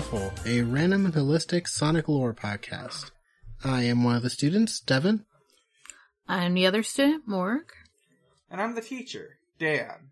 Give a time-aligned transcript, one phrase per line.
[0.00, 3.10] Shuffle, a random and holistic Sonic lore podcast.
[3.62, 5.26] I am one of the students, Devon.
[6.26, 7.64] I'm the other student, Morg.
[8.50, 10.08] And I'm the teacher, Dan.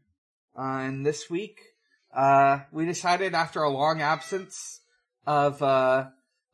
[0.54, 1.56] Uh, and this week,
[2.14, 4.82] uh, we decided after a long absence
[5.26, 6.08] of, uh,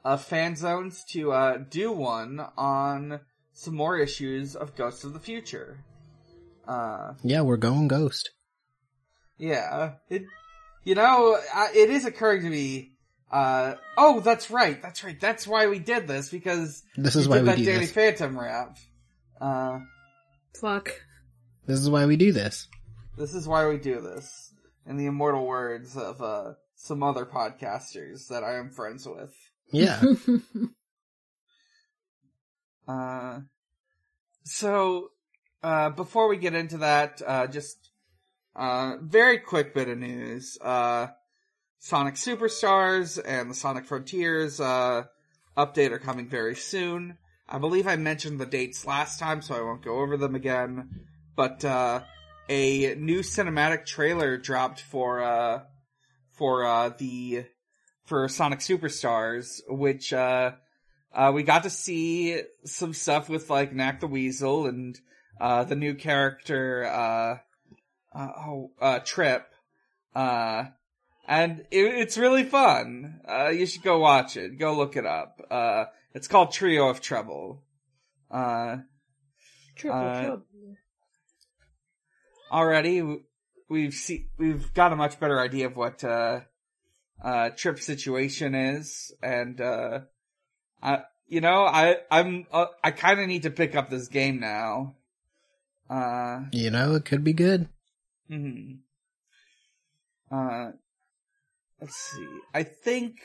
[0.04, 3.18] of fan zones to, uh, do one on
[3.52, 5.78] some more issues of Ghosts of the Future.
[6.68, 8.30] Uh, Yeah, we're going ghost.
[9.38, 10.22] yeah, it,
[10.84, 12.92] you know, uh, it is occurring to me,
[13.34, 17.32] uh, oh, that's right, that's right, that's why we did this, because This is we
[17.32, 17.92] why did we that do Danny this.
[17.92, 18.78] Phantom rap.
[19.41, 19.80] Uh,
[20.60, 20.91] Fuck.
[21.66, 22.68] This is why we do this.
[23.18, 24.52] This is why we do this.
[24.86, 29.34] In the immortal words of uh, some other podcasters that I am friends with.
[29.72, 30.00] Yeah.
[32.86, 33.41] Uh,
[34.44, 35.08] so,
[35.62, 37.88] uh, before we get into that, uh, just
[38.54, 40.58] uh, very quick bit of news.
[40.60, 41.06] Uh,
[41.84, 45.04] Sonic Superstars and the Sonic Frontiers uh,
[45.54, 47.18] update are coming very soon.
[47.46, 51.04] I believe I mentioned the dates last time, so I won't go over them again.
[51.36, 52.00] But uh,
[52.48, 55.64] a new cinematic trailer dropped for uh,
[56.32, 57.44] for uh, the
[58.06, 60.52] for Sonic Superstars, which uh,
[61.12, 64.98] uh, we got to see some stuff with like Nack the Weasel and
[65.38, 67.36] uh, the new character uh,
[68.19, 69.46] uh, oh, uh, Trip,
[70.14, 70.64] uh,
[71.27, 73.21] and it, it's really fun.
[73.28, 74.59] Uh, you should go watch it.
[74.59, 75.41] Go look it up.
[75.50, 75.84] Uh,
[76.15, 77.62] it's called Trio of Trouble.
[78.31, 78.78] Uh,
[79.76, 80.43] Triple Uh, trouble.
[82.53, 83.03] already
[83.69, 86.41] we've see we've got a much better idea of what uh
[87.22, 90.00] uh Trip's situation is and uh
[90.82, 94.38] I you know I I'm uh, I kind of need to pick up this game
[94.38, 94.94] now.
[95.91, 97.69] Uh you know, it could be good.
[98.28, 98.75] hmm
[100.31, 100.72] Uh
[101.80, 102.28] let's see.
[102.52, 103.16] I think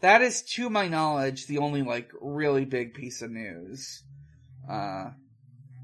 [0.00, 4.04] that is to my knowledge the only like really big piece of news.
[4.68, 5.10] Uh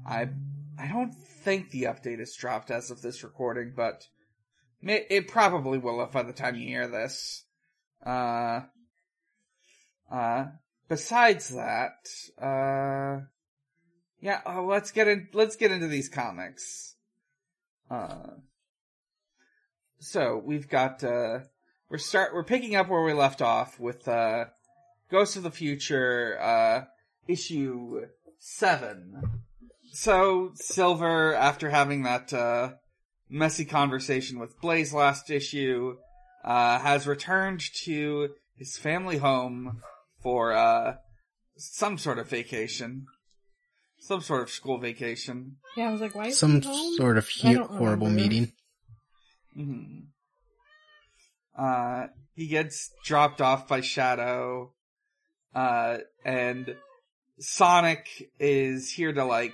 [0.05, 0.29] I
[0.77, 1.13] I don't
[1.43, 4.07] think the update is dropped as of this recording, but
[4.81, 7.45] may, it probably will by the time you hear this.
[8.05, 8.61] Uh,
[10.11, 10.45] uh,
[10.89, 12.07] besides that,
[12.41, 13.25] uh,
[14.19, 16.95] yeah, uh, let's get in, let's get into these comics.
[17.89, 18.31] Uh,
[20.03, 21.39] so we've got, uh,
[21.89, 24.45] we're start, we're picking up where we left off with, uh,
[25.11, 26.85] Ghost of the Future, uh,
[27.27, 28.01] issue
[28.39, 29.21] seven.
[29.91, 32.73] So Silver, after having that uh,
[33.29, 35.97] messy conversation with Blaze last issue,
[36.43, 39.81] uh, has returned to his family home
[40.21, 40.95] for uh,
[41.57, 43.05] some sort of vacation,
[43.99, 45.57] some sort of school vacation.
[45.77, 46.95] Yeah, I was like, why is Some he home?
[46.95, 48.21] sort of I hu- horrible remember.
[48.29, 48.51] meeting.
[49.55, 49.99] Hmm
[51.57, 54.73] Uh, he gets dropped off by Shadow,
[55.53, 56.75] uh, and
[57.39, 58.07] Sonic
[58.39, 59.53] is here to like,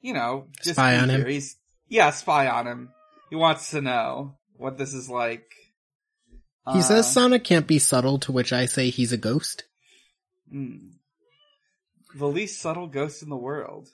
[0.00, 1.26] you know, just Spy on him?
[1.26, 1.56] He's
[1.88, 2.90] yeah, spy on him.
[3.30, 5.44] He wants to know what this is like.
[6.72, 9.64] He Uh, says Sonic can't be subtle, to which I say he's a ghost.
[10.52, 10.92] mm,
[12.14, 13.88] the least subtle ghost in the world.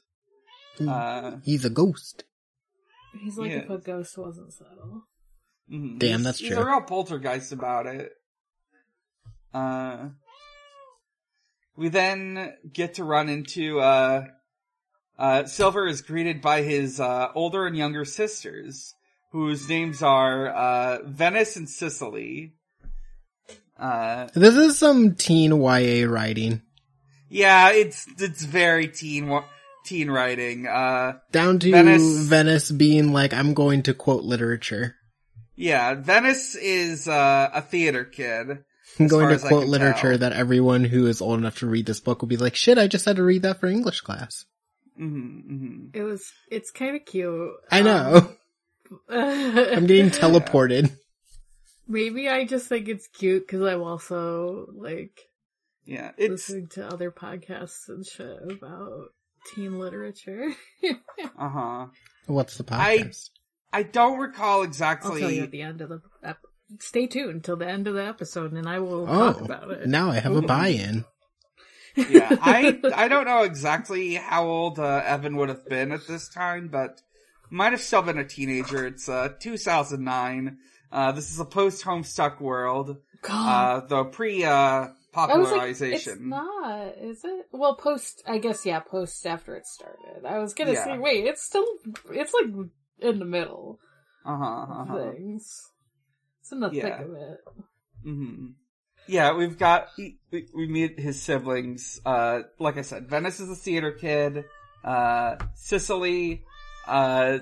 [0.78, 2.24] Mm, Uh, he's a ghost.
[3.20, 3.58] He's like Yeah.
[3.58, 5.04] if a ghost wasn't subtle.
[5.70, 5.98] mhm.
[5.98, 6.58] Damn, He's- that's he's true.
[6.58, 8.12] a real poltergeist about it.
[9.52, 10.08] Uh,
[11.76, 14.26] we then get to run into uh,
[15.18, 18.94] uh, Silver is greeted by his uh, older and younger sisters,
[19.32, 22.54] whose names are uh, Venice and Sicily.
[23.78, 26.62] Uh, This is some teen YA writing.
[27.28, 29.44] yeah, it's it's very teen wa-
[29.88, 30.66] teen writing.
[30.66, 34.94] Uh, Down to Venice- Venice being like, I'm going to quote literature.
[35.56, 38.64] yeah, Venice is uh, a theater kid.
[39.00, 40.18] I'm going to quote literature tell.
[40.18, 42.86] that everyone who is old enough to read this book will be like, shit, I
[42.88, 44.44] just had to read that for English class.
[44.96, 46.24] hmm hmm It was.
[46.50, 47.52] It's kind of cute.
[47.70, 48.16] I know.
[48.16, 48.36] Um,
[49.08, 50.90] I'm getting teleported.
[51.88, 55.18] Maybe I just think it's cute because I'm also like
[55.84, 59.08] Yeah, it's listening to other podcasts and shit about
[59.54, 60.48] teen literature.
[61.38, 61.86] uh huh.
[62.26, 63.30] What's the I- podcast?
[63.72, 65.20] I don't recall I'll exactly.
[65.20, 66.00] tell you at the end of the.
[66.24, 66.38] Ep-
[66.80, 69.86] Stay tuned till the end of the episode, and I will Oh, talk about it.
[69.88, 71.04] now I have a buy-in.
[71.96, 76.28] yeah, I I don't know exactly how old uh, Evan would have been at this
[76.28, 77.00] time, but
[77.50, 78.86] might have still been a teenager.
[78.86, 80.58] It's uh 2009.
[80.92, 85.60] Uh, this is a post Homestuck world, God, uh, the pre uh I was like,
[85.60, 86.12] popularization.
[86.12, 87.46] it's not, is it?
[87.52, 90.24] Well, post, I guess, yeah, post after it started.
[90.26, 90.84] I was gonna Yeah.
[90.84, 91.66] say, wait, it's still,
[92.10, 92.52] it's like
[93.00, 93.80] in the middle.
[94.24, 95.10] Uh-huh, uh-huh.
[95.12, 95.70] things.
[96.40, 96.82] It's in the Yeah.
[96.98, 97.38] thick of it.
[98.04, 98.46] hmm
[99.06, 100.18] Yeah, we've got we,
[100.54, 102.00] we meet his siblings.
[102.04, 104.44] Uh, like I said, Venice is a theater kid.
[104.84, 106.44] Uh, Sicily,
[106.86, 107.38] uh,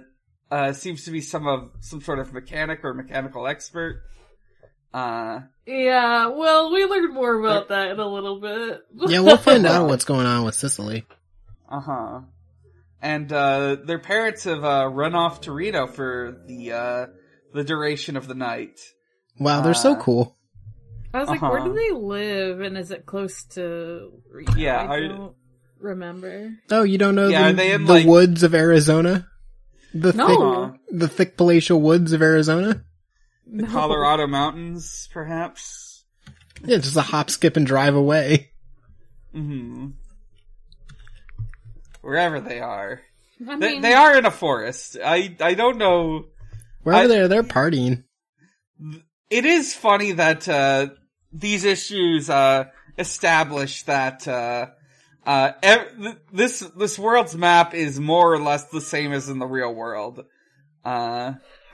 [0.50, 4.02] uh, seems to be some of some sort of mechanic or mechanical expert.
[4.96, 8.80] Uh, Yeah, well, we learned more about that in a little bit.
[9.10, 11.04] Yeah, we'll find out what's going on with Sicily.
[11.68, 12.20] uh huh.
[13.02, 17.06] And uh, their parents have uh, run off to Reno for the uh,
[17.52, 18.80] the duration of the night.
[19.38, 20.36] Wow, they're so Uh, cool.
[21.12, 21.68] I was like, where Uh-huh.
[21.68, 22.60] do they live?
[22.62, 24.52] And is it close to Reno?
[24.56, 25.34] Yeah, I I- don't
[25.78, 26.52] remember.
[26.70, 29.28] Oh, you don't know Yeah, the, they in, the like- woods of Arizona?
[29.94, 30.72] The No.
[30.88, 32.82] thick, the thick palatial woods of Arizona?
[33.46, 33.68] The No.
[33.68, 36.04] Colorado mountains, perhaps.
[36.64, 38.50] Yeah, just a hop, skip, and drive away.
[39.32, 39.88] hmm
[42.00, 43.00] Wherever they are.
[43.48, 44.96] I They, mean, they are in a forest.
[45.02, 46.26] I I don't know.
[46.82, 48.04] Wherever I- they're, they're partying.
[49.30, 50.88] It is funny that uh,
[51.32, 52.66] these issues uh,
[52.98, 54.68] establish that uh,
[55.26, 59.46] uh, ev- this this world's map is more or less the same as in the
[59.46, 60.24] real world.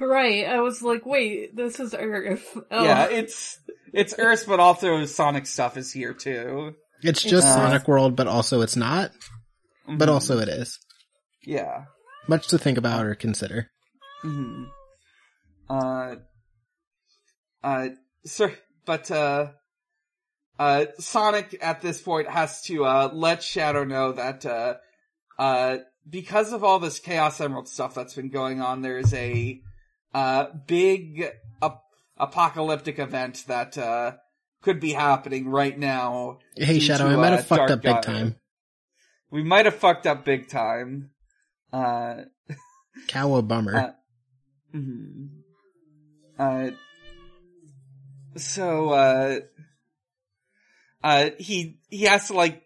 [0.02, 0.46] Right.
[0.46, 2.58] I was like, wait, this is Earth.
[2.70, 2.84] Oh.
[2.84, 3.58] Yeah, it's
[3.92, 6.74] it's Earth, but also Sonic stuff is here too.
[7.02, 9.12] It's just Uh, Sonic World, but also it's not.
[9.86, 10.12] But Mhm.
[10.12, 10.78] also it is.
[11.44, 11.84] yeah.
[12.28, 13.68] Much to think about or consider.
[14.22, 14.64] hmm
[15.68, 16.16] Uh,
[17.64, 17.88] uh,
[18.24, 18.52] sir,
[18.86, 19.48] but, uh,
[20.58, 24.74] uh, Sonic at this point has to, uh, let Shadow know that, uh,
[25.38, 25.78] uh,
[26.08, 29.60] because of all this Chaos Emerald stuff that's been going on, there's a,
[30.14, 31.24] uh, big
[31.62, 31.82] ap-
[32.16, 34.12] apocalyptic event that, uh,
[34.62, 36.38] could be happening right now.
[36.56, 38.36] Hey, Shadow, to, I might uh, have fucked up big time.
[39.30, 41.10] We might have fucked up big time.
[41.72, 42.22] Uh,
[43.08, 43.76] Cow a bummer.
[43.76, 43.92] Uh,
[44.70, 45.26] hmm
[46.38, 46.70] Uh,
[48.36, 49.40] so, uh,
[51.02, 52.62] uh, he, he has to like,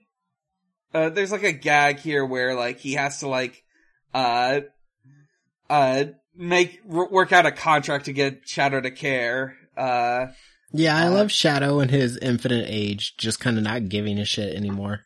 [0.92, 3.64] uh, there's like a gag here where like he has to like,
[4.14, 4.60] uh,
[5.70, 6.04] uh,
[6.36, 9.56] make, work out a contract to get Shadow to care.
[9.76, 10.26] Uh,
[10.72, 14.24] yeah, I uh, love Shadow and his infinite age, just kind of not giving a
[14.24, 15.00] shit anymore.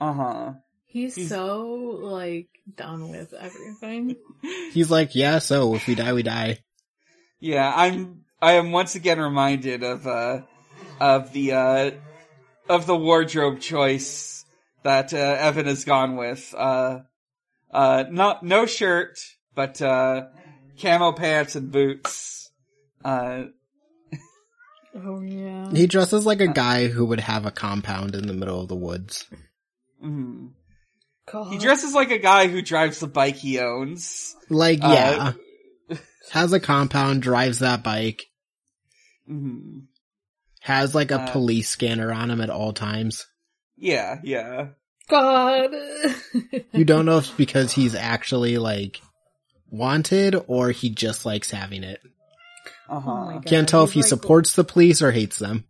[0.00, 0.52] uh huh.
[0.86, 1.66] He's, He's- so,
[2.00, 4.16] like, done with everything.
[4.72, 6.58] He's like, yeah, so if we die, we die.
[7.38, 10.40] Yeah, I'm, I am once again reminded of, uh,
[10.98, 11.90] of the, uh,
[12.68, 14.46] of the wardrobe choice
[14.84, 16.54] that, uh, Evan has gone with.
[16.56, 17.00] Uh,
[17.70, 19.18] uh, not, no shirt,
[19.54, 20.28] but, uh,
[20.80, 22.50] camo pants and boots.
[23.04, 23.44] Uh,
[24.98, 25.70] Oh, yeah.
[25.72, 28.74] He dresses like a guy who would have a compound in the middle of the
[28.76, 29.26] woods.
[30.02, 30.52] mhm.
[31.30, 31.52] God.
[31.52, 34.34] He dresses like a guy who drives the bike he owns.
[34.48, 35.34] Like, Uh,
[35.90, 35.98] yeah.
[36.30, 38.24] has a compound, drives that bike,
[39.30, 39.82] Mhm.
[40.60, 43.26] has like a Uh, police scanner on him at all times.
[43.76, 44.68] Yeah, yeah.
[45.08, 45.70] God.
[46.72, 49.02] You don't know if it's because he's actually like
[49.70, 52.00] wanted or he just likes having it.
[52.88, 53.10] Uh huh.
[53.36, 53.40] Oh.
[53.44, 55.64] Can't tell if he like- supports the police or hates them.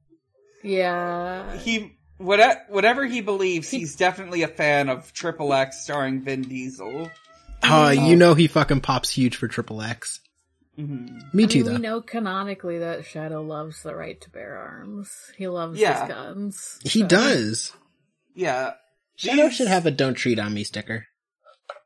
[0.63, 1.57] yeah.
[1.59, 7.11] He, whatever, whatever he believes, he's definitely a fan of Triple X starring Vin Diesel.
[7.63, 8.07] Uh, Yeah.
[8.07, 10.21] you know he fucking pops huge for Triple X.
[10.77, 11.73] hmm Me I too, mean, though.
[11.73, 15.11] we know canonically that Shadow loves the right to bear arms.
[15.37, 16.01] He loves Yeah.
[16.07, 16.79] his guns.
[16.85, 17.73] He so- does.
[18.35, 18.73] Yeah.
[19.17, 21.07] Shadow These- should have a "Don't treat on me" sticker,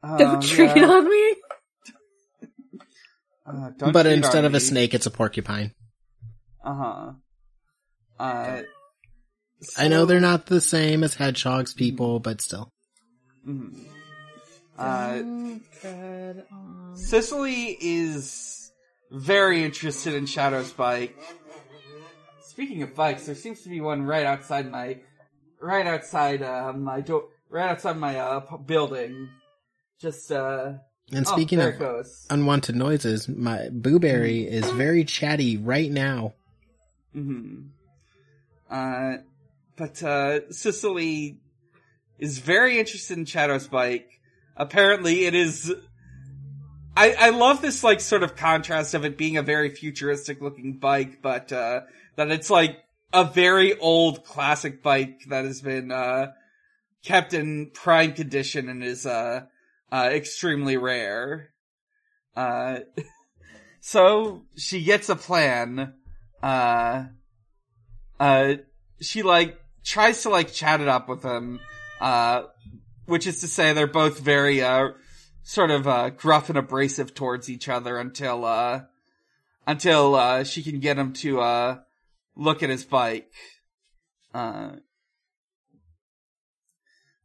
[0.02, 0.84] Don't um, treat yeah.
[0.90, 1.34] on me.
[3.50, 5.72] Uh, don't but instead on of a snake, it's a porcupine.
[6.64, 7.12] Uh-huh.
[8.18, 8.62] Uh
[9.76, 12.70] I know they're not the same as hedgehogs, people, but still.
[13.46, 13.86] mhm.
[14.78, 15.16] Uh
[15.82, 16.96] Don't on.
[16.96, 18.72] Cicely is
[19.10, 21.16] very interested in Shadow's bike.
[22.42, 24.98] Speaking of bikes, there seems to be one right outside my
[25.60, 29.28] right outside uh my door right outside my uh p- building.
[30.00, 30.74] Just uh
[31.12, 36.34] And oh, speaking of unwanted noises, my Booberry is very chatty right now.
[37.12, 37.62] hmm
[38.70, 39.16] Uh,
[39.76, 41.40] but uh, Cicely
[42.18, 44.20] is very interested in Shadow's bike.
[44.56, 45.74] Apparently, it is.
[46.96, 50.78] I I love this like sort of contrast of it being a very futuristic looking
[50.78, 51.80] bike, but uh,
[52.16, 52.76] that it's like
[53.12, 56.28] a very old classic bike that has been uh,
[57.04, 59.46] kept in prime condition and is uh,
[59.92, 61.50] uh, extremely rare.
[62.36, 62.80] Uh,
[63.80, 65.94] so she gets a plan.
[66.42, 67.04] Uh,
[68.18, 68.54] uh,
[69.00, 71.60] she like tries to like chat it up with him,
[72.00, 72.42] uh,
[73.06, 74.90] which is to say they're both very, uh,
[75.42, 78.82] sort of, uh, gruff and abrasive towards each other until, uh,
[79.66, 81.78] until uh, she can get him to uh,
[82.36, 83.32] look at his bike.
[84.32, 84.72] Uh,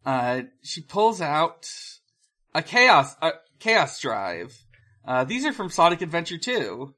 [0.05, 1.67] uh, she pulls out
[2.55, 4.55] a chaos a chaos drive.
[5.07, 6.93] Uh, these are from Sonic Adventure 2.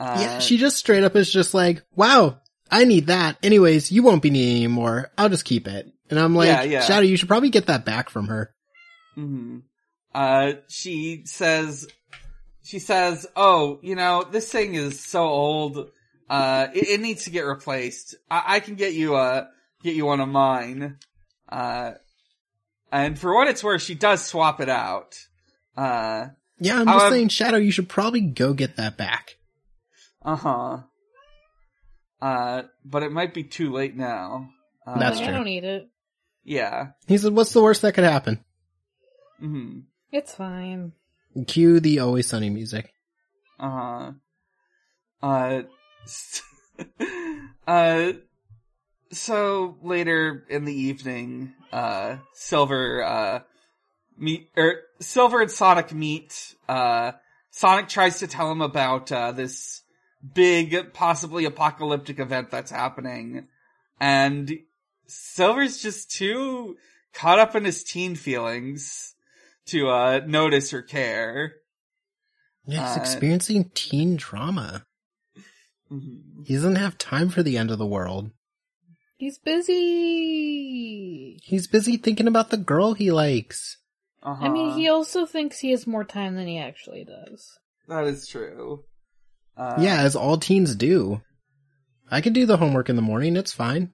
[0.00, 2.40] Uh, yeah, she just straight up is just like, wow,
[2.70, 3.36] I need that.
[3.42, 5.10] Anyways, you won't be needing anymore.
[5.16, 5.92] I'll just keep it.
[6.10, 6.80] And I'm like, Yeah, yeah.
[6.80, 8.52] Shadow, you should probably get that back from her.
[9.14, 9.58] hmm
[10.14, 11.86] Uh, she says,
[12.62, 15.90] she says, "Oh, you know, this thing is so old.
[16.28, 18.14] Uh, it, it needs to get replaced.
[18.30, 19.48] I, I can get you a
[19.82, 20.98] get you one of mine."
[21.48, 21.92] Uh,
[22.92, 25.18] and for what it's worth, she does swap it out.
[25.76, 26.28] Uh,
[26.60, 29.36] Yeah, I'm just However- saying, Shadow, you should probably go get that back.
[30.22, 30.78] uh huh.
[32.20, 34.48] Uh, but it might be too late now.
[34.86, 35.88] Uh, That's Like, I don't need it.
[36.44, 36.88] Yeah.
[37.06, 38.42] He said, what's the worst that could happen?
[39.40, 39.80] Mm-hmm.
[40.10, 40.92] It's fine.
[41.46, 42.92] Cue the Always Sunny music.
[43.60, 44.12] Uh-huh.
[45.22, 45.62] Uh,
[47.66, 48.12] uh,
[49.12, 53.40] so later in the evening, uh, Silver, uh,
[54.16, 57.12] meet, er, Silver and Sonic meet, uh,
[57.50, 59.82] Sonic tries to tell him about, uh, this
[60.34, 63.48] big, possibly apocalyptic event that's happening,
[64.00, 64.58] and
[65.06, 66.76] Silver's just too
[67.14, 69.14] caught up in his teen feelings
[69.66, 71.54] to, uh, notice or care.
[72.66, 74.84] Yeah, he's Uh, experiencing teen drama.
[75.90, 76.46] Mhm.
[76.46, 78.30] He doesn't have time for the end of the world.
[79.18, 79.78] He's busy.
[81.42, 83.76] He's busy thinking about the girl he likes.
[84.22, 84.44] Uh-huh.
[84.44, 87.58] I mean, he also thinks he has more time than he actually does.
[87.88, 88.84] That is true.
[89.56, 91.20] Uh, yeah, as all teens do.
[92.10, 93.92] I can do the homework in the morning, it's fine.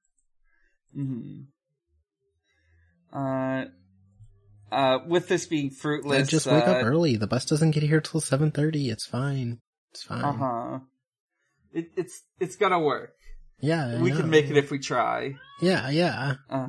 [0.94, 1.44] hmm
[3.12, 3.64] Uh,
[4.70, 7.16] uh, with this being I fruitless, just wake uh, up early.
[7.16, 8.92] The bus doesn't get here till 7.30.
[8.92, 9.60] It's fine.
[9.92, 10.22] It's fine.
[10.24, 10.78] Uh huh.
[11.72, 13.14] It, it's it's gonna work.
[13.60, 14.16] Yeah, I we know.
[14.16, 15.36] can make it if we try.
[15.60, 16.34] Yeah, yeah.
[16.50, 16.68] Uh,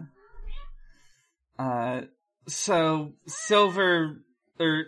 [1.60, 2.01] uh,
[2.48, 4.22] so Silver,
[4.60, 4.86] or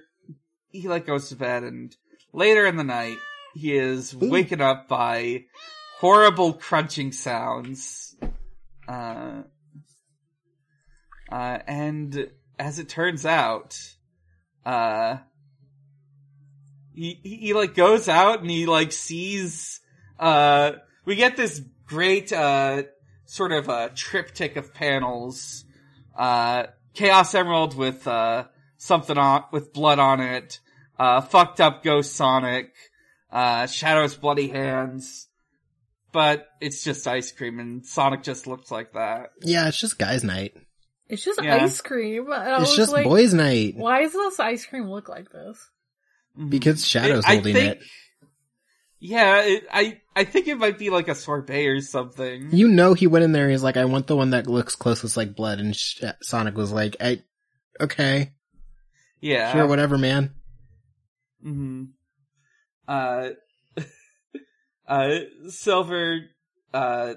[0.72, 1.96] he like goes to bed, and
[2.34, 3.18] later in the night,
[3.56, 4.30] he is Ooh.
[4.30, 5.46] waken up by
[6.00, 8.16] horrible crunching sounds.
[8.88, 9.42] Uh,
[11.32, 13.78] uh, and as it turns out,
[14.66, 15.18] uh,
[16.94, 19.80] he, he, he like goes out and he like sees,
[20.20, 20.74] uh,
[21.08, 22.84] we get this great, uh,
[23.26, 25.64] sort of a triptych of panels.
[26.16, 28.44] Uh, Chaos Emerald with, uh,
[28.78, 30.60] something on, with blood on it.
[31.00, 32.74] Uh, fucked up Ghost Sonic.
[33.32, 35.28] Uh, Shadow's bloody hands.
[36.12, 39.30] But it's just ice cream and Sonic just looks like that.
[39.44, 40.54] Yeah, it's just guys' night.
[41.08, 41.64] It's just Yeah.
[41.64, 42.32] ice cream.
[42.32, 43.76] And It's just like, boys' night.
[43.78, 45.58] Why does this ice cream look like this?
[46.50, 47.84] Because Shadow's I holding think- it.
[49.00, 52.50] Yeah, it, I, I think it might be like a sorbet or something.
[52.52, 55.16] You know he went in there, he's like, I want the one that looks closest
[55.16, 57.22] like blood, and Sh- Sonic was like, I,
[57.80, 58.32] okay,
[59.22, 59.54] yeah.
[59.54, 60.34] sure, whatever, man.
[61.40, 61.84] hmm
[62.88, 63.30] Uh,
[64.88, 65.20] uh,
[65.50, 66.22] Silver,
[66.74, 67.14] uh,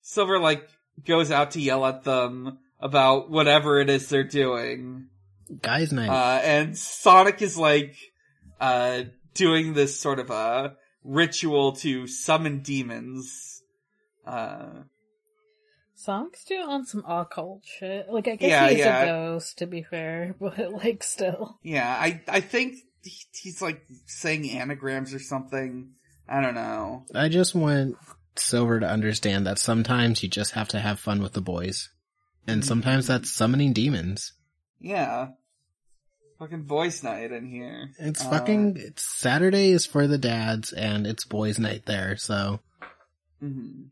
[0.00, 0.66] Silver like
[1.04, 5.08] goes out to yell at them about whatever it is they're doing.
[5.60, 6.08] Guys' night.
[6.08, 7.96] Uh, and Sonic is like,
[8.62, 9.02] uh,
[9.34, 13.62] doing this sort of a ritual to summon demons.
[14.26, 14.82] Uh,
[15.94, 18.08] Sonic's doing on some occult shit.
[18.08, 19.02] Like, I guess Yeah, he's yeah.
[19.02, 21.58] a ghost, to be fair, but like, still.
[21.62, 25.90] yeah, I, I think he- he's like saying anagrams or something.
[26.28, 27.04] I don't know.
[27.14, 27.96] I just want
[28.36, 31.90] Silver to understand that sometimes you just have to have fun with the boys.
[32.46, 34.32] And sometimes that's summoning demons.
[34.80, 35.28] Yeah.
[36.42, 37.90] Fucking boys night in here.
[38.00, 42.58] It's Uh, fucking, it's Saturday is for the dads and it's boys night there, so.
[43.40, 43.90] mhm.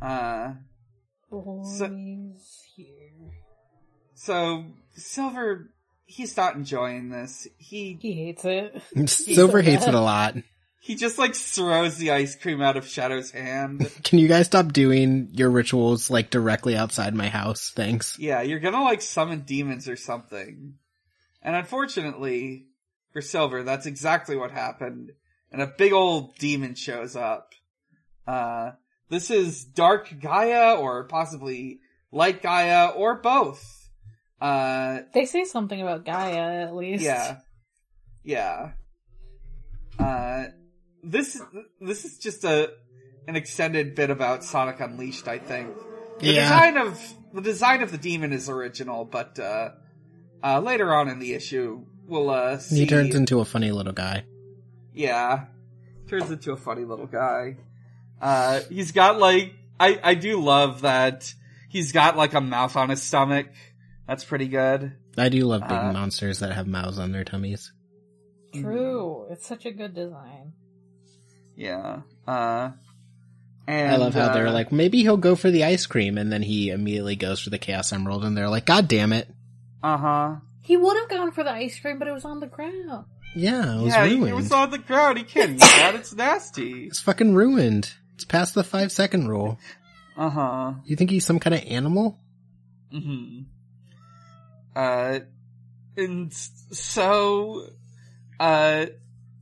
[0.00, 0.54] Uh,
[1.30, 2.86] Boys here.
[4.14, 4.64] so
[4.96, 5.68] Silver,
[6.06, 7.46] he's not enjoying this.
[7.58, 8.80] He, He hates it.
[9.10, 10.34] Silver hates it a lot.
[10.80, 13.90] he just like throws the ice cream out of Shadow's hand.
[14.02, 17.70] Can you guys stop doing your rituals like directly outside my house?
[17.76, 18.18] Thanks.
[18.18, 20.78] yeah, you're gonna like summon demons or something.
[21.48, 22.66] And unfortunately,
[23.14, 25.12] for Silver, that's exactly what happened.
[25.50, 27.54] And a big old demon shows up.
[28.26, 28.72] Uh,
[29.08, 31.78] this is Dark Gaia, or possibly
[32.12, 33.88] Light Gaia, or both.
[34.38, 37.02] Uh, They say something about Gaia, at least.
[37.02, 37.38] yeah.
[38.22, 38.72] Yeah.
[39.98, 40.48] Uh,
[41.02, 41.40] this,
[41.80, 42.72] this is just a,
[43.26, 45.74] an extended bit about Sonic Unleashed, I think.
[46.18, 46.42] The Yeah.
[46.42, 49.70] design of, the design of the demon is original, but, uh,
[50.42, 52.80] uh, later on in the issue, we'll, uh, see.
[52.80, 54.24] He turns into a funny little guy.
[54.94, 55.44] Yeah.
[56.08, 57.56] turns into a funny little guy.
[58.20, 61.32] Uh, he's got like, I, I do love that
[61.68, 63.46] he's got like a mouth on his stomach.
[64.06, 64.92] That's pretty good.
[65.16, 67.72] I do love big Uh, monsters that have mouths on their tummies.
[68.54, 69.26] True.
[69.30, 70.52] It's such a good design.
[71.54, 72.00] Yeah.
[72.26, 72.70] Uh,
[73.66, 76.32] and, I love how they're uh, like, maybe he'll go for the ice cream, and
[76.32, 79.28] then he immediately goes for the Chaos Emerald, and they're like, God damn it.
[79.82, 80.36] Uh huh.
[80.62, 83.04] He would have gone for the ice cream, but it was on the ground.
[83.34, 84.30] Yeah, it was Yeah, he- ruined.
[84.30, 85.18] it was on the ground.
[85.18, 85.94] He can't eat that.
[85.94, 86.86] It's nasty.
[86.86, 87.92] It's fucking ruined.
[88.14, 89.58] It's past the five second rule.
[90.16, 90.72] Uh huh.
[90.84, 92.18] You think he's some kind of animal?
[92.90, 93.40] hmm
[94.74, 95.20] Uh,
[95.96, 97.68] and so,
[98.38, 98.86] uh,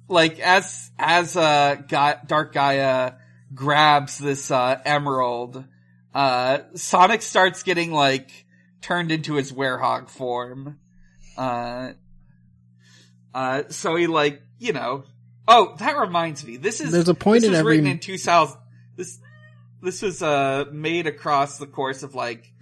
[0.09, 3.12] like as as uh, Ga- Dark Gaia
[3.55, 5.64] grabs this uh emerald,
[6.14, 8.45] uh, Sonic starts getting like
[8.87, 10.78] turned into his werehog form.
[11.37, 11.93] Uh,
[13.35, 15.05] uh, so he like you know.
[15.49, 16.57] Oh, that reminds me.
[16.57, 18.57] This is There's a point this in was every- written in 2000.
[18.97, 19.19] This
[19.83, 22.52] this was uh made across the course of like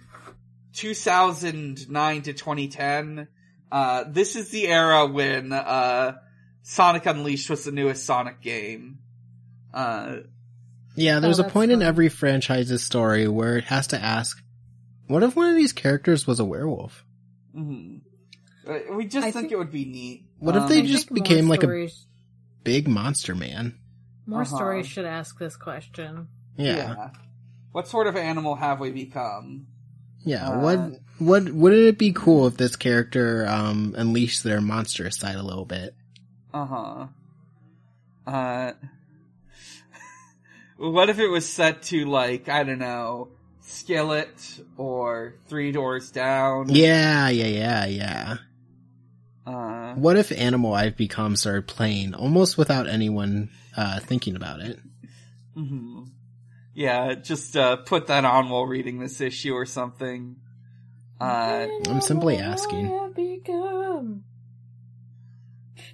[0.73, 3.27] 2009 to 2010.
[3.71, 6.13] Uh, this is the era when uh
[6.63, 8.99] Sonic Unleashed was the newest Sonic game.
[9.73, 10.17] Uh,
[10.95, 14.41] Yeah, there's Oh, a that's point in every franchise's story where it has to ask,
[15.07, 17.03] what if one of these characters was a werewolf?
[17.55, 18.01] mhm.
[18.67, 20.25] Uh, we just I think, think- it would be neat.
[20.39, 21.87] What if Um, they I just became like a
[22.63, 23.77] big monster man?
[24.25, 24.55] more Uh-huh.
[24.55, 26.27] stories should ask this question.
[26.57, 26.75] Yeah.
[26.75, 27.09] Yeah.
[27.71, 29.67] What sort of animal have we become?
[30.27, 35.35] Uh, what what wouldn't it be cool if this character um unleashed their monstrous side
[35.35, 35.93] a little bit?
[36.53, 37.07] Uh-huh.
[38.25, 38.71] Uh
[40.77, 43.29] What if it was set to like, I don't know,
[43.67, 46.69] Skillet or Three Doors Down?
[46.69, 48.37] Yeah, yeah, yeah, yeah.
[49.45, 54.79] Uh What if Animal I've Become started playing almost without anyone uh thinking about it?
[55.57, 56.09] mhm.
[56.73, 60.35] Yeah, just uh put that on while reading this issue or something.
[61.19, 62.87] Uh I'm simply asking.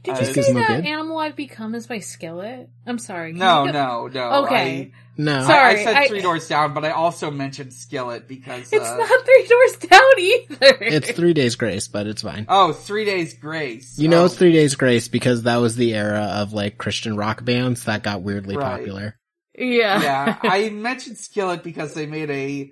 [0.06, 0.18] Animal I've become.
[0.18, 0.86] Did you Just is say that good?
[0.86, 2.70] Animal I've Become is by Skillet?
[2.88, 3.34] I'm sorry.
[3.34, 4.44] no, go- no, no.
[4.46, 4.92] Okay.
[5.18, 5.44] No.
[5.44, 8.98] Sorry, I said I- Three Doors Down, but I also mentioned Skillet because It's uh,
[8.98, 10.78] not Three Doors Down either.
[10.82, 12.46] It's three days grace, but it's fine.
[12.50, 14.00] Oh, Three Days Grace.
[14.00, 14.26] You know oh.
[14.26, 18.02] it's three days grace because that was the era of like Christian rock bands that
[18.04, 18.80] got weirdly Right.
[18.80, 19.20] popular.
[19.56, 20.02] yeah.
[20.02, 22.72] yeah, I mentioned Skillet because they made a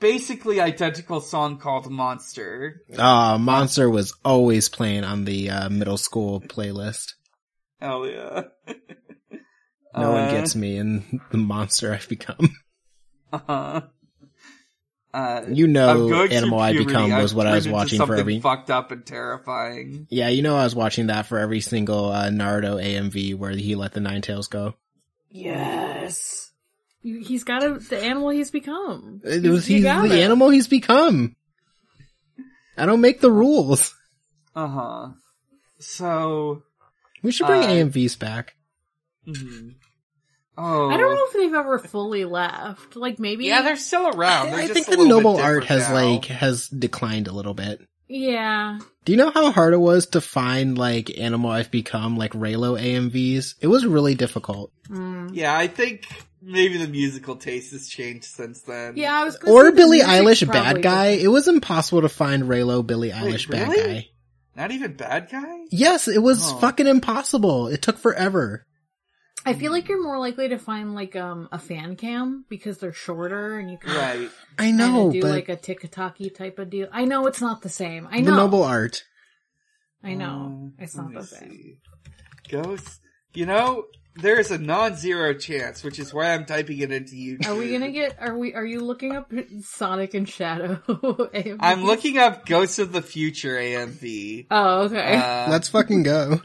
[0.00, 2.82] basically identical song called Monster.
[2.96, 7.12] Uh, Monster was always playing on the uh, middle school playlist.
[7.80, 8.42] Hell yeah.
[9.96, 12.50] No one Uh, gets me in the monster I've become.
[13.32, 13.80] Uh,
[15.12, 16.72] uh, You know, Animal I.
[16.72, 18.40] Become was I've what I was watching for every.
[18.40, 20.06] fucked up and terrifying.
[20.10, 23.74] Yeah, you know I was watching that for every single uh, Naruto AMV where he
[23.76, 24.74] let the Nine Tails go.
[25.30, 26.50] Yes.
[27.04, 29.20] You- He's got a, the animal he's become.
[29.22, 30.22] It was You he's the it.
[30.24, 31.36] animal he's become.
[32.76, 33.94] I don't make the rules.
[34.56, 35.08] Uh huh.
[35.78, 36.62] So,
[37.22, 38.54] We should bring Uh, AMVs back.
[39.28, 39.74] mhm.
[40.56, 42.96] oh, I don't know if they've ever fully left.
[42.96, 43.44] Like maybe.
[43.46, 44.46] Yeah, they're still around.
[44.52, 45.94] They're I just think the noble art has now.
[45.94, 47.80] like has declined a little bit.
[48.08, 48.78] Yeah.
[49.04, 52.80] Do you know how hard it was to find like Animal I've Become like Raylo
[52.80, 53.54] AMVs?
[53.60, 54.72] It was really difficult.
[54.88, 55.30] Mm.
[55.32, 56.06] Yeah, I think
[56.44, 58.96] maybe the musical taste has changed since then.
[58.96, 59.36] Yeah, I was.
[59.46, 61.04] Or say Billie Eilish bad probably guy.
[61.12, 61.24] different.
[61.24, 63.94] It was impossible to find Raylo Billie Eilish bad really?
[63.94, 64.08] guy.
[64.56, 65.64] Not even bad guy?
[65.70, 66.58] Yes, it was Oh.
[66.58, 67.66] fucking impossible.
[67.68, 68.66] It took forever.
[69.46, 72.94] I feel like you're more likely to find like um a fan cam because they're
[72.94, 74.30] shorter and you can Right.
[74.58, 76.88] I kinda know, do but like a TikToky type of deal.
[76.92, 78.08] I know it's not the same.
[78.10, 79.04] I know the noble art.
[80.02, 81.50] I know Um, it's not me the same.
[81.50, 81.78] see.
[82.48, 83.00] Ghosts.
[83.34, 83.84] You know,
[84.16, 87.46] there is a non-zero chance, which is why I'm typing it into YouTube.
[87.48, 88.16] Are we gonna get?
[88.20, 88.54] Are we?
[88.54, 90.76] Are you looking up Sonic and Shadow?
[90.88, 91.56] AMV?
[91.60, 94.46] I'm looking up Ghosts of the Future AMV.
[94.50, 95.16] Oh, okay.
[95.16, 96.40] Uh, Let's fucking go.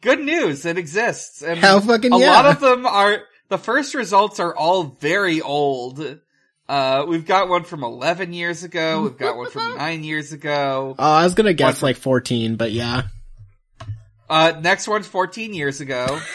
[0.00, 0.64] good news.
[0.64, 1.42] It exists.
[1.42, 2.30] And Hell fucking a yeah.
[2.30, 6.18] lot of them are, the first results are all very old.
[6.66, 9.02] Uh, we've got one from 11 years ago.
[9.02, 10.94] We've got one from 9 years ago.
[10.98, 13.02] Oh, I was gonna guess What- like 14, but yeah.
[14.30, 16.06] Uh, next one's 14 years ago.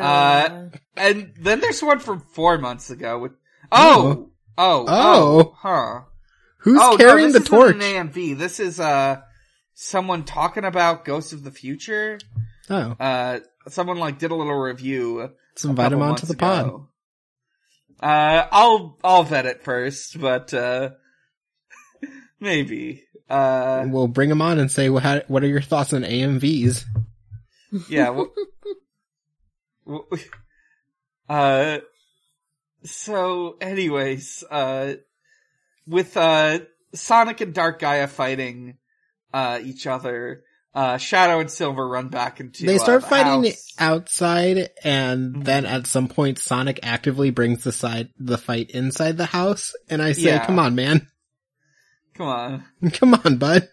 [0.00, 3.32] Uh, uh, And then there's one from 4 months ago with,
[3.70, 4.30] oh!
[4.58, 5.54] Oh, oh, Oh.
[5.58, 6.00] huh.
[6.58, 7.76] Who's oh, carrying no, the this torch?
[7.76, 8.38] Isn't an AMV.
[8.38, 9.20] This is, uh,
[9.74, 12.18] someone talking about Ghosts of the Future.
[12.70, 15.30] Oh, Uh, someone like did a little review.
[15.50, 16.86] let's invite him onto months the pod.
[18.00, 20.90] Uh, I'll I'll vet it first, but uh,
[22.40, 23.04] maybe.
[23.30, 26.84] Uh, We'll bring him on and say, what, how, what are your thoughts on AMVs?
[27.88, 28.06] yeah.
[28.06, 28.46] w- w-
[31.28, 31.78] Uh,
[32.82, 34.94] so, anyways, uh,
[35.86, 36.58] with uh,
[36.92, 38.76] Sonic and Dark Gaia fighting
[39.32, 40.42] uh, each other,
[40.74, 42.66] uh, Shadow and Silver run back into.
[42.66, 43.74] They uh, start the fighting house.
[43.78, 45.44] outside, and Mhm.
[45.44, 49.74] then at some point, Sonic actively brings the side the fight inside the house.
[49.88, 50.44] And I say, Yeah.
[50.44, 51.08] "Come on, man!
[52.14, 53.68] Come on, Come on, bud!"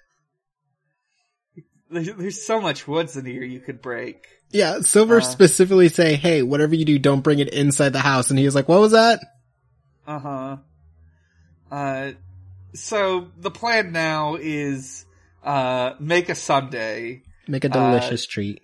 [1.90, 4.28] there's, there's so much woods in here you could break.
[4.52, 5.22] Yeah, Silver Uh.
[5.22, 8.56] specifically say, "Hey, whatever you do, don't bring it inside the house." And he was
[8.56, 9.20] like, "What was that?"
[10.08, 10.58] Uh huh.
[11.72, 12.12] Uh,
[12.74, 15.06] so the plan now is
[15.44, 17.22] uh make a sundae.
[17.48, 18.62] Make a Uh, delicious treat.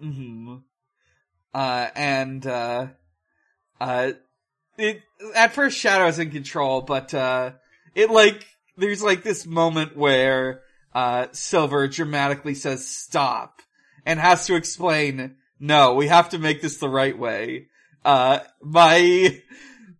[0.00, 0.56] hmm
[1.54, 2.86] Uh, and, uh,
[3.80, 4.12] uh,
[4.78, 5.02] it,
[5.34, 7.52] at first Shadow's in control, but, uh,
[7.94, 10.62] it like, there's like this moment where,
[10.94, 13.61] uh, Silver dramatically says stop
[14.06, 17.68] and has to explain, no, we have to make this the right way.
[18.04, 19.40] Uh, my,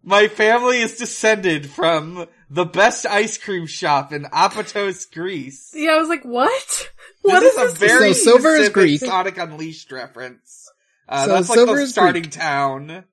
[0.03, 5.71] my family is descended from the best ice cream shop in Apotos, Greece.
[5.75, 6.91] Yeah, I was like, what?
[7.23, 9.01] What this is is a very So Silver is specific Greek.
[9.01, 10.69] Sonic Unleashed reference.
[11.09, 12.33] Uh, So that's like Silver the is starting Greek.
[12.35, 13.05] town.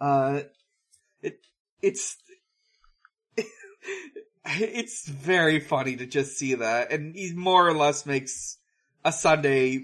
[0.00, 0.40] Uh,
[1.20, 1.38] it
[1.80, 2.16] it's
[4.46, 8.58] it's very funny to just see that, and he more or less makes
[9.04, 9.80] a sundae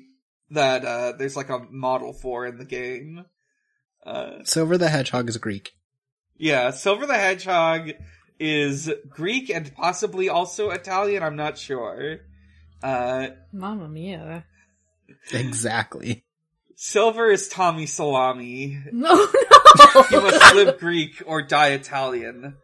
[0.50, 3.24] that uh, there's like a model for in the game.
[4.04, 5.72] Uh, Silver the Hedgehog is Greek.
[6.36, 7.90] yeah, Silver the Hedgehog
[8.40, 11.22] is Greek and possibly also Italian.
[11.22, 12.18] I'm not sure.
[12.82, 14.44] Uh, Mamma mia.
[15.32, 16.24] Exactly.
[16.76, 18.78] Silver is Tommy Salami.
[18.92, 19.14] No,
[19.94, 20.04] no!
[20.10, 22.54] You must live Greek or die Italian.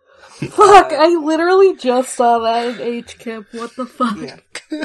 [0.51, 3.47] fuck, I literally just saw that in HKIP.
[3.53, 4.17] What the fuck?
[4.71, 4.85] Yeah.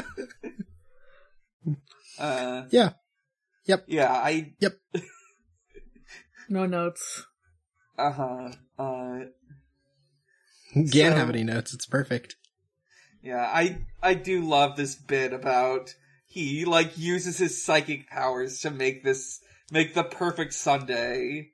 [2.20, 2.90] Uh, Yeah.
[3.66, 3.84] Yep.
[3.88, 4.74] yeah, I, Yep.
[6.48, 7.24] No notes.
[7.98, 9.18] uh huh, uh,
[10.74, 11.72] Can't So- have any notes.
[11.74, 12.36] It's perfect.
[13.22, 15.94] yeah, I, I do love this bit about
[16.26, 19.40] he, like, uses his psychic powers to make this,
[19.72, 21.48] make the perfect sundae,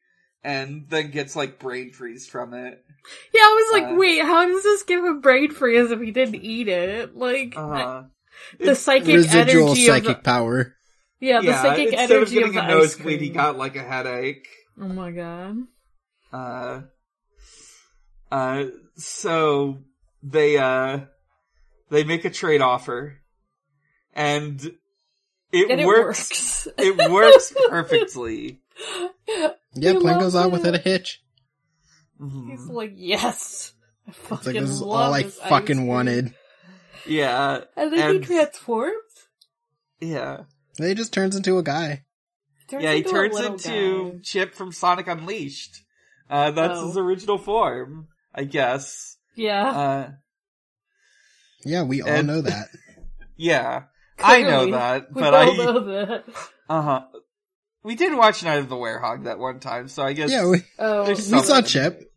[0.44, 2.84] and then gets, like, brain freeze from it.
[3.34, 6.10] Yeah, I was like, Uh, wait, how does this give him brain freeze if he
[6.10, 7.16] didn't eat it?
[7.16, 8.04] Like, Uh-huh.
[8.58, 10.74] The It's- psychic Residual energy psychic of the, power.
[11.20, 13.56] yeah, the yeah, psychic instead energy of getting of the a ice nosebleed, he got,
[13.58, 14.46] like, a headache.
[14.80, 15.56] Oh my god.
[16.32, 16.80] Uh,
[18.30, 18.64] uh,
[18.96, 19.78] so
[20.22, 21.00] they, uh,
[21.90, 23.18] they make a trade offer
[24.14, 24.60] and
[25.52, 26.66] it, And it works.
[26.66, 26.68] works.
[26.78, 28.60] it works perfectly.
[29.28, 31.22] Yeah, He plane goes loves out without a hitch.
[32.20, 32.50] Mhm.
[32.50, 33.72] He's like, yes.
[34.06, 36.34] I It's fucking like this is love all I this ice fucking cream." wanted.
[37.06, 39.28] Yeah, And then And- he transforms.
[40.00, 40.44] yeah,
[40.78, 42.04] He just turns into a guy.
[42.68, 42.92] Turns yeah.
[42.92, 44.18] He into turns into guy.
[44.22, 45.84] Chip from Sonic Unleashed.
[46.28, 46.86] Uh, that's Oh.
[46.88, 49.16] his original form, I guess.
[49.36, 49.68] Yeah.
[49.70, 50.10] Uh,
[51.64, 52.68] Yeah, we all And- know that.
[53.36, 53.84] yeah,
[54.18, 56.24] I know that, we but all I, know that.
[56.68, 57.04] uh huh.
[57.82, 60.62] We did watch Night of the Werehog that one time, so I guess Yeah, we,
[60.78, 61.60] Oh, we saw.
[61.62, 62.12] Chip.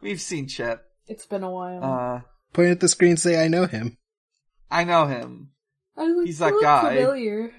[0.00, 0.80] we've seen Chip.
[1.08, 1.82] it's been a while.
[1.82, 2.20] Uh,
[2.52, 3.96] Point at the screen, say, I know him.
[4.72, 5.50] I know him.
[5.96, 7.52] I was like, he's that guy." Familiar.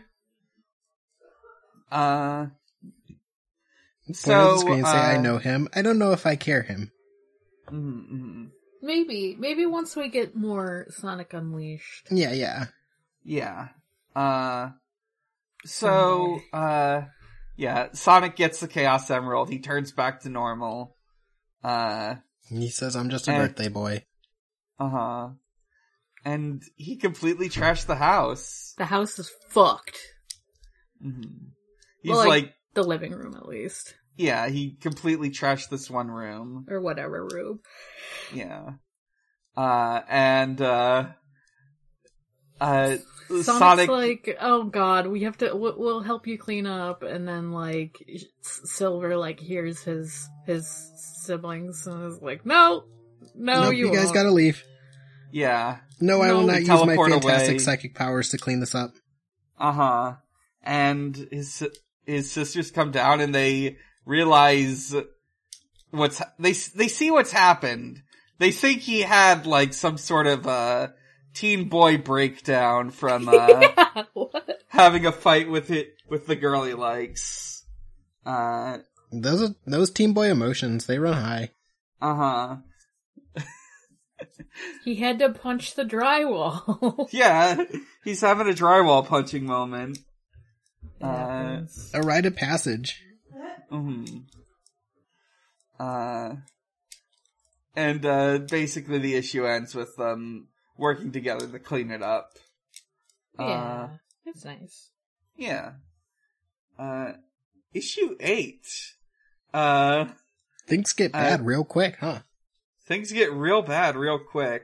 [1.92, 2.48] Uh,
[4.12, 5.70] so the screen, say, I uh, know him.
[5.74, 6.92] I don't know if I care him.
[7.70, 8.48] mm, mm,
[8.82, 12.08] Maybe, maybe once we get more Sonic Unleashed.
[12.12, 12.66] Yeah, yeah.
[13.24, 13.68] yeah.
[14.16, 14.72] Uh,
[15.66, 17.04] so uh,
[17.56, 17.90] yeah.
[17.94, 19.50] Sonic gets the Chaos Emerald.
[19.50, 20.98] He turns back to normal.
[21.64, 22.16] Uh,
[22.50, 24.04] He says, I'm just a And- birthday boy.
[24.80, 25.30] uh huh.
[26.26, 28.74] And he completely trashed the house.
[28.78, 29.98] The house is fucked.
[31.02, 31.22] hmm
[32.02, 36.10] He's Well, like, like- The living room, at least, yeah, he completely trashed this one
[36.10, 36.66] room.
[36.70, 37.60] or whatever room.
[38.34, 38.74] Yeah.
[39.58, 41.08] Uh, and, uh,
[42.62, 45.56] uh, Sonic's Sonic, like, oh god, we have to.
[45.56, 47.98] We'll, we'll help you clean up, and then like
[48.42, 50.68] Silver like hears his his
[51.26, 52.84] siblings and is like, no,
[53.36, 54.64] no, nope, you, you, guys won't." gotta leave.
[55.34, 57.58] Yeah, No, I will not use my fantastic away.
[57.60, 58.92] psychic powers to clean this up.
[59.58, 60.14] uh huh.
[60.64, 61.68] And his,
[62.06, 64.96] his sisters come down and they realize
[65.92, 68.02] what's, they, they see what's happened.
[68.40, 70.90] They think he had like some sort of, uh,
[71.34, 73.34] teen boy breakdown from, uh,
[73.76, 74.04] yeah,
[74.68, 77.66] having a fight with it, with the girl he likes.
[78.26, 78.78] Uh,
[79.12, 81.52] Those are, those teen boy emotions, they run high.
[82.02, 82.56] uh huh.
[84.84, 87.08] He had to punch the drywall.
[87.12, 87.64] Yeah,
[88.04, 90.00] he's having a drywall punching moment.
[91.00, 91.62] It Uh.
[91.94, 93.02] A rite of passage.
[93.72, 94.24] mhm.
[95.80, 96.36] Uh,
[97.76, 102.30] and uh, basically the issue ends with them working together to clean it up.
[103.40, 103.90] Yeah, Uh,
[104.26, 104.90] it's nice.
[105.36, 105.74] yeah.
[106.78, 107.14] Uh,
[107.74, 108.66] issue eight.
[109.54, 110.06] Uh,
[110.68, 112.20] Things get Uh, bad real quick, huh?
[112.86, 114.64] Things get real bad real quick.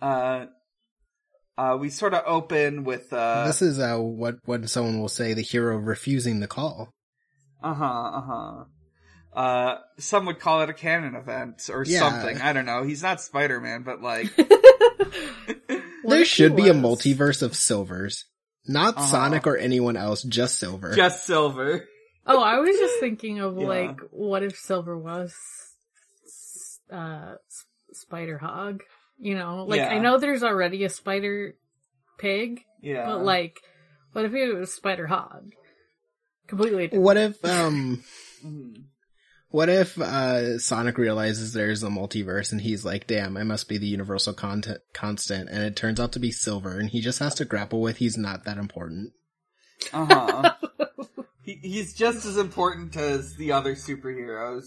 [0.00, 0.46] Uh,
[1.56, 5.34] uh, we sort of open with uh, this is uh, what what someone will say:
[5.34, 6.90] the hero refusing the call.
[7.62, 8.64] uh huh, uh huh.
[9.32, 11.98] Uh, some would call it a canon event or Yeah.
[11.98, 12.40] something.
[12.40, 12.84] I don't know.
[12.84, 14.32] He's not Spider Man, but like,
[16.04, 18.24] there should be a multiverse of Silvers,
[18.66, 19.06] not Uh-huh.
[19.06, 20.94] Sonic or anyone else, just Silver.
[20.94, 21.84] just Silver.
[22.26, 23.66] Oh, I was just thinking of Yeah.
[23.66, 25.34] like, what if Silver was
[26.90, 27.34] uh
[27.92, 28.82] Spider Hog?
[29.18, 31.54] You know, like I know there's already a Spider
[32.18, 33.06] Pig, Yeah.
[33.06, 33.60] but like,
[34.12, 35.52] what if it was Spider Hog?
[36.46, 37.04] Completely different.
[37.04, 38.02] what if um
[39.48, 43.78] what if uh Sonic realizes there's a multiverse and he's like, "Damn, I must be
[43.78, 47.34] the universal content constant," and it turns out to be Silver, and he just has
[47.36, 49.12] to grapple with he's not that important.
[49.92, 50.54] Uh huh.
[51.42, 54.66] he, he's just as important as the other superheroes.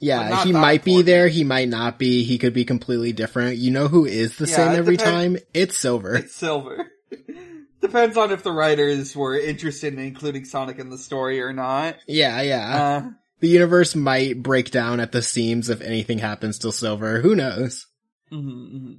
[0.00, 3.58] Yeah, he might be there, he might not be, he could be completely different.
[3.58, 5.36] You know who is the Yeah, same every depends- time?
[5.54, 6.14] It's Silver.
[6.16, 6.90] It's Silver.
[7.80, 11.96] Depends on if the writers were interested in including Sonic in the story or not.
[12.06, 12.82] Yeah, yeah.
[12.82, 13.10] Uh,
[13.40, 17.20] the universe might break down at the seams if anything happens to Silver.
[17.22, 17.86] Who knows?
[18.30, 18.96] mhm, mhm.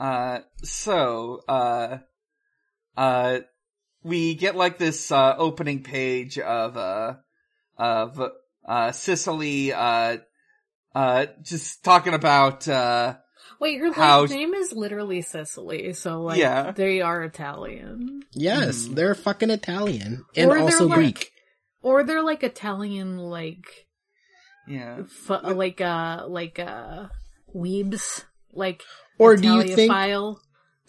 [0.00, 1.98] uh, so, uh,
[2.96, 3.38] uh,
[4.02, 7.14] we get like this, uh, opening page of, uh,
[7.78, 8.20] of,
[8.64, 10.18] uh, Sicily, uh,
[10.94, 13.16] uh, just talking about, uh,
[13.60, 16.72] Wait, her How- last name is literally Cicely, so like, Yeah.
[16.72, 18.94] they are Italian, Yes, Mhm.
[18.96, 20.24] they're fucking Italian.
[20.36, 21.32] And Or they're also like- Greek.
[21.82, 23.64] or they're like Italian, like,
[24.66, 25.02] yeah.
[25.06, 27.08] fu- like uh, like uh,
[27.54, 28.82] weebs, like
[29.18, 30.36] Or do you think, Italiophile,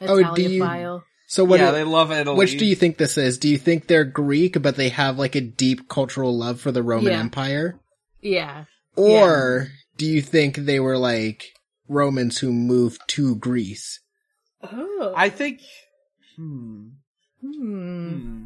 [0.02, 1.04] Oh, do you- Italiophile.
[1.28, 2.38] So what, yeah, they love Italy.
[2.38, 3.38] which do you think this is?
[3.38, 6.84] Do you think they're Greek, but they have like a deep cultural love for the
[6.84, 7.20] Roman Yeah.
[7.20, 7.80] Empire?
[8.22, 11.54] Yeah, Or do you think they were like
[11.88, 14.00] Romans who moved to Greece?
[14.64, 15.14] Oh.
[15.16, 15.62] I think,
[16.36, 16.88] hmm,
[17.42, 17.52] hmm.
[18.12, 18.46] hmm.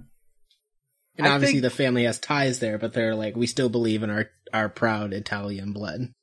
[1.18, 4.04] And I obviously think- the family has ties there, but they're like, we still believe
[4.04, 6.14] in our, our proud Italian blood.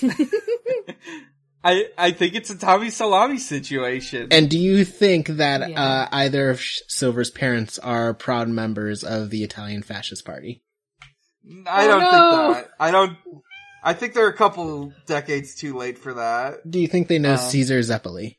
[1.62, 4.28] I I think it's a Tommy Salami situation.
[4.30, 5.82] And do you think that Yeah.
[5.82, 10.62] uh, either of Silver's parents are proud members of the Italian Fascist Party?
[11.66, 12.10] I Oh, don't no.
[12.54, 12.70] think that.
[12.80, 13.16] I don't.
[13.82, 16.70] I think they're a couple decades too late for that.
[16.70, 18.36] Do you think they know Uh, Caesar Zeppeli?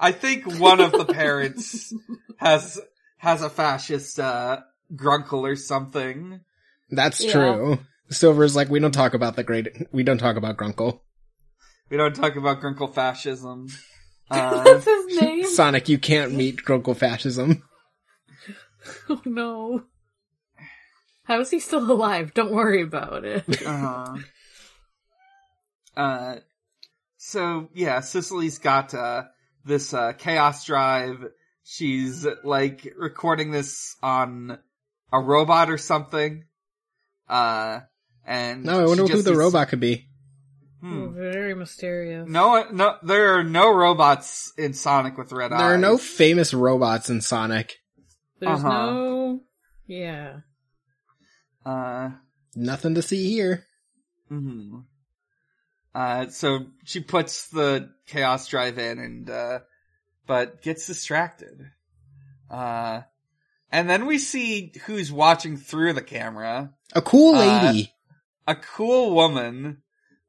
[0.00, 1.92] I think one of the parents
[2.36, 2.78] has
[3.18, 4.60] has a fascist uh,
[4.94, 6.40] grunkle or something.
[6.90, 7.32] That's Yeah.
[7.32, 7.78] true.
[8.10, 11.00] Silver's like, we don't talk about the great, we don't talk about Grunkle.
[11.88, 13.68] We don't talk about grunkle fascism.
[14.28, 15.44] Uh, That's his name.
[15.54, 17.62] Sonic, you can't meet Grunkle fascism.
[19.08, 19.84] oh no.
[21.22, 22.34] How is he still alive?
[22.34, 23.44] Don't worry about it.
[23.64, 24.16] uh,
[25.96, 26.36] uh,
[27.18, 29.26] so yeah, Cicely's got uh,
[29.64, 31.24] this uh, chaos drive.
[31.62, 34.58] She's like recording this on
[35.12, 36.46] a robot or something.
[37.28, 37.78] Uh,
[38.26, 40.05] and No, I wonder who the is- robot could be.
[40.88, 41.14] Hmm.
[41.14, 42.28] Very mysterious.
[42.28, 45.58] No, no, there are no robots in Sonic with red eyes.
[45.58, 47.74] There are no famous robots in Sonic.
[48.40, 48.68] There's Uh-huh.
[48.92, 49.40] no.
[49.86, 50.40] Yeah.
[51.64, 52.10] Uh,
[52.54, 53.64] Nothing to see here.
[54.28, 54.80] hmm
[55.94, 59.58] Uh, so she puts the chaos drive in and, uh,
[60.26, 61.70] but gets distracted.
[62.50, 63.00] Uh,
[63.72, 66.72] and then we see who's watching through the camera.
[66.94, 67.92] A cool Uh, lady.
[68.46, 69.82] A cool woman,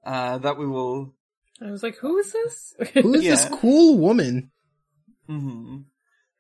[0.08, 1.13] uh, that we will,
[1.62, 2.74] I was like, who is this?
[2.93, 4.52] Who is this cool woman?
[5.28, 5.80] hmm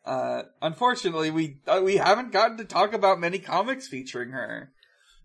[0.05, 4.71] Uh, unfortunately, we, uh, we haven't gotten to talk about many comics featuring her.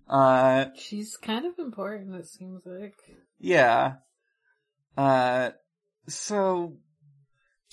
[0.08, 2.96] Uh, She's kind of important, it seems like.
[3.38, 3.94] yeah.
[4.96, 5.50] Uh,
[6.08, 6.78] so,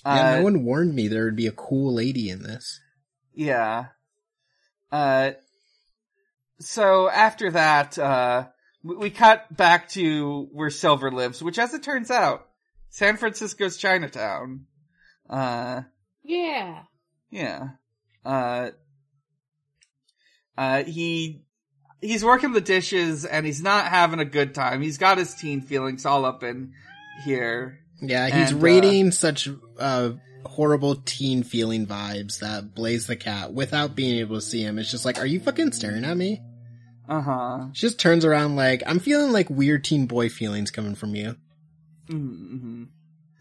[0.06, 2.80] yeah, uh, no one warned me there would be a cool lady in this.
[3.34, 3.88] Yeah.
[4.92, 5.32] Uh,
[6.60, 8.48] so after that, uh,
[8.84, 12.48] we, we cut back to where Silver lives, which as it turns out,
[12.90, 14.66] San Francisco's Chinatown.
[15.30, 15.82] Uh,
[16.24, 16.84] Yeah.
[17.30, 17.70] yeah.
[18.26, 18.72] Uh,
[20.58, 21.44] uh, he,
[22.02, 24.82] he's working the dishes and he's not having a good time.
[24.82, 26.74] He's got his teen feelings all up in
[27.26, 27.80] here.
[28.02, 30.12] Yeah, he's And, uh, rating such uh
[30.46, 34.80] horrible teen feeling vibes that Blaze the cat without being able to see him.
[34.80, 36.42] It's just like, are you fucking staring at me?
[37.10, 37.60] Uh huh.
[37.74, 41.36] She just turns around like, I'm feeling like weird teen boy feelings coming from you.
[42.08, 42.84] Mm-hmm.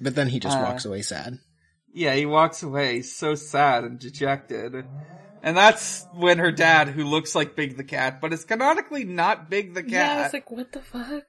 [0.00, 1.38] But then he just Uh, walks away sad.
[1.92, 4.74] Yeah, he walks away so sad and dejected.
[5.42, 9.48] And that's when her dad, who looks like Big the Cat, but is canonically not
[9.50, 9.90] Big the Cat.
[9.92, 11.24] Yeah, I was like, what the fuck?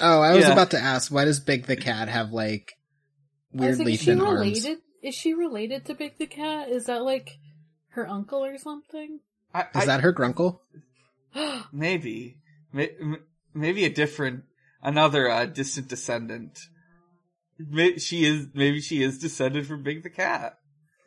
[0.00, 0.52] Oh, I was Yeah.
[0.52, 2.72] about to ask, why does Big the Cat have like
[3.58, 4.40] I was like, weirdly is she thin arms?
[4.40, 4.78] related?
[5.02, 6.68] Is she related to Big the Cat?
[6.70, 7.38] Is that like
[7.90, 9.20] her uncle or something?
[9.54, 10.60] I, Is that her grunkle?
[11.72, 12.38] maybe,
[13.54, 14.44] maybe a different,
[14.82, 16.58] another uh, distant descendant.
[17.58, 20.58] May- She is, maybe she is descended from Big the Cat.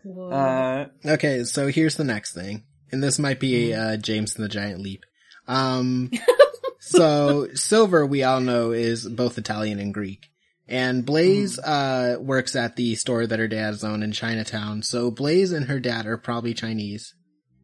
[0.05, 2.63] Uh, Okay, so here's the next thing.
[2.91, 3.81] And this might be Mm-hmm.
[3.93, 5.05] uh, James and the Giant Leap.
[5.47, 6.11] Um,
[6.79, 10.27] so Silver, we all know, is both Italian and Greek.
[10.67, 12.19] And Blaze, Mm-hmm.
[12.19, 14.83] uh, works at the store that her dad's own in Chinatown.
[14.83, 17.13] So Blaze and her dad are probably Chinese.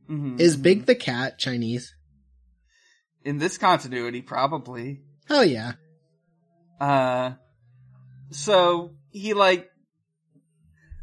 [0.09, 0.55] mhm, Is.
[0.55, 1.93] Big the Cat Chinese?
[3.27, 4.21] In this continuity?
[4.21, 5.01] Probably.
[5.29, 5.73] Oh yeah.
[6.79, 7.33] Uh,
[8.31, 9.69] so he like,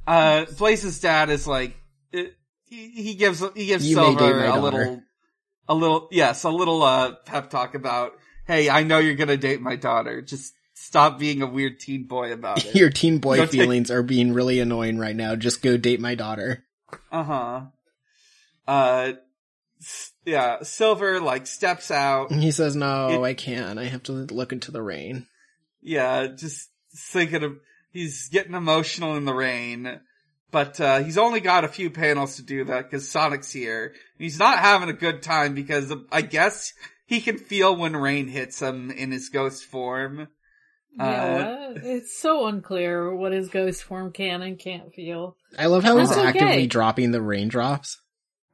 [0.06, 1.76] uh, Blaze's dad is like,
[2.12, 2.34] it,
[2.66, 5.02] he, he gives, he gives You Silver a little,
[5.68, 8.12] a little, yes, a little, uh, pep talk about,
[8.46, 10.22] hey, I know you're gonna date my daughter.
[10.22, 12.74] Just stop being a weird teen boy about it.
[12.74, 15.34] Your teen boy Don't take- feelings are being really annoying right now.
[15.36, 16.64] Just go date my daughter.
[17.10, 17.62] uh-huh.
[18.66, 19.12] Uh,
[20.24, 22.30] yeah, Silver like steps out.
[22.30, 23.78] And he says, no, It- I can't.
[23.78, 25.26] I have to look into the rain.
[25.82, 27.52] Yeah, just thinking of,
[27.90, 30.00] he's getting emotional in the rain.
[30.50, 33.92] But, uh, he's only got a few panels to do that because Sonic's here.
[34.18, 36.72] He's not having a good time because I guess
[37.06, 40.28] he can feel when rain hits him in his ghost form.
[40.96, 41.74] yeah, uh.
[41.82, 45.36] It's so unclear what his ghost form can and can't feel.
[45.58, 46.22] I love how he's okay.
[46.28, 48.00] actively dropping the raindrops.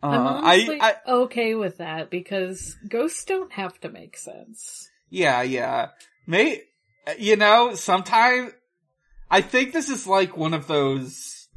[0.03, 4.89] Uh, I'm I, honestly I, okay with that because ghosts don't have to make sense.
[5.11, 5.89] yeah, yeah.
[6.27, 6.63] May,
[7.19, 8.53] you know, sometimes,
[9.31, 11.49] I think this is like one of those,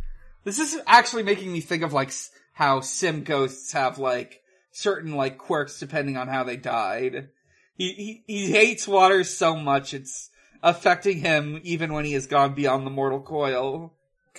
[0.44, 2.12] this is actually making me think of like
[2.54, 7.30] how sim ghosts have like certain like quirks depending on how they died.
[7.76, 10.30] He, he, he hates water so much it's
[10.62, 13.94] affecting him even when he has gone beyond the mortal coil.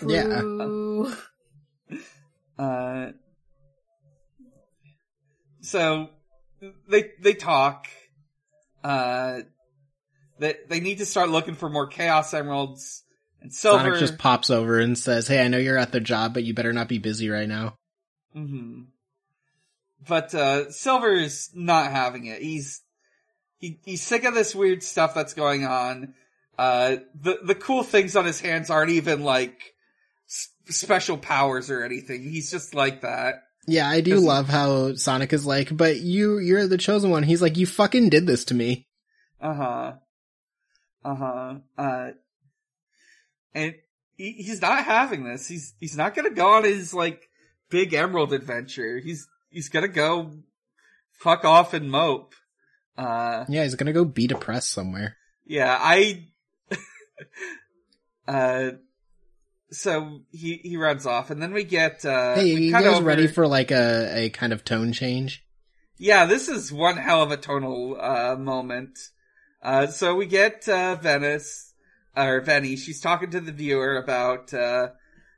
[0.05, 0.43] Yeah.
[2.57, 3.11] Uh,
[5.65, 6.11] so
[6.89, 7.87] they they talk.
[8.83, 9.41] Uh,
[10.39, 13.03] they they need to start looking for more chaos emeralds
[13.41, 13.85] and silver.
[13.85, 16.55] Sonic just pops over and says, hey, I know you're at the job, but you
[16.55, 17.77] better not be busy right now.
[18.33, 18.83] hmm
[20.07, 22.43] But uh, Silver's not having it.
[22.43, 22.83] He's
[23.59, 26.15] he he's sick of this weird stuff that's going on.
[26.59, 29.59] Uh, the the cool things on his hands aren't even like
[30.29, 32.23] s- special powers or anything.
[32.23, 33.37] He's just like that.
[33.67, 37.23] Yeah, I do love how Sonic is like, but you, you're the chosen one.
[37.23, 38.87] He's like, you fucking did this to me.
[39.41, 39.93] Uh huh.
[41.05, 41.55] Uh huh.
[41.79, 42.11] Uh,
[43.55, 43.75] and
[44.17, 45.47] he, he's not having this.
[45.47, 47.29] He's he's not gonna go on his like
[47.71, 48.99] big emerald adventure.
[48.99, 50.33] He's he's gonna go
[51.13, 52.35] fuck off and mope.
[52.97, 55.17] Uh, Yeah, he's gonna go be depressed somewhere.
[55.47, 56.27] yeah, I.
[58.29, 58.71] uh,
[59.71, 62.35] so he he runs off, and then we get uh.
[62.35, 65.45] hey, we you guys over- ready for like a, a kind of tone change?
[65.97, 68.99] Yeah, this is one hell of a tonal uh, moment.
[69.63, 71.73] Uh, so we get uh, Venice
[72.17, 72.77] or Venny.
[72.77, 74.89] She's talking to the viewer about uh,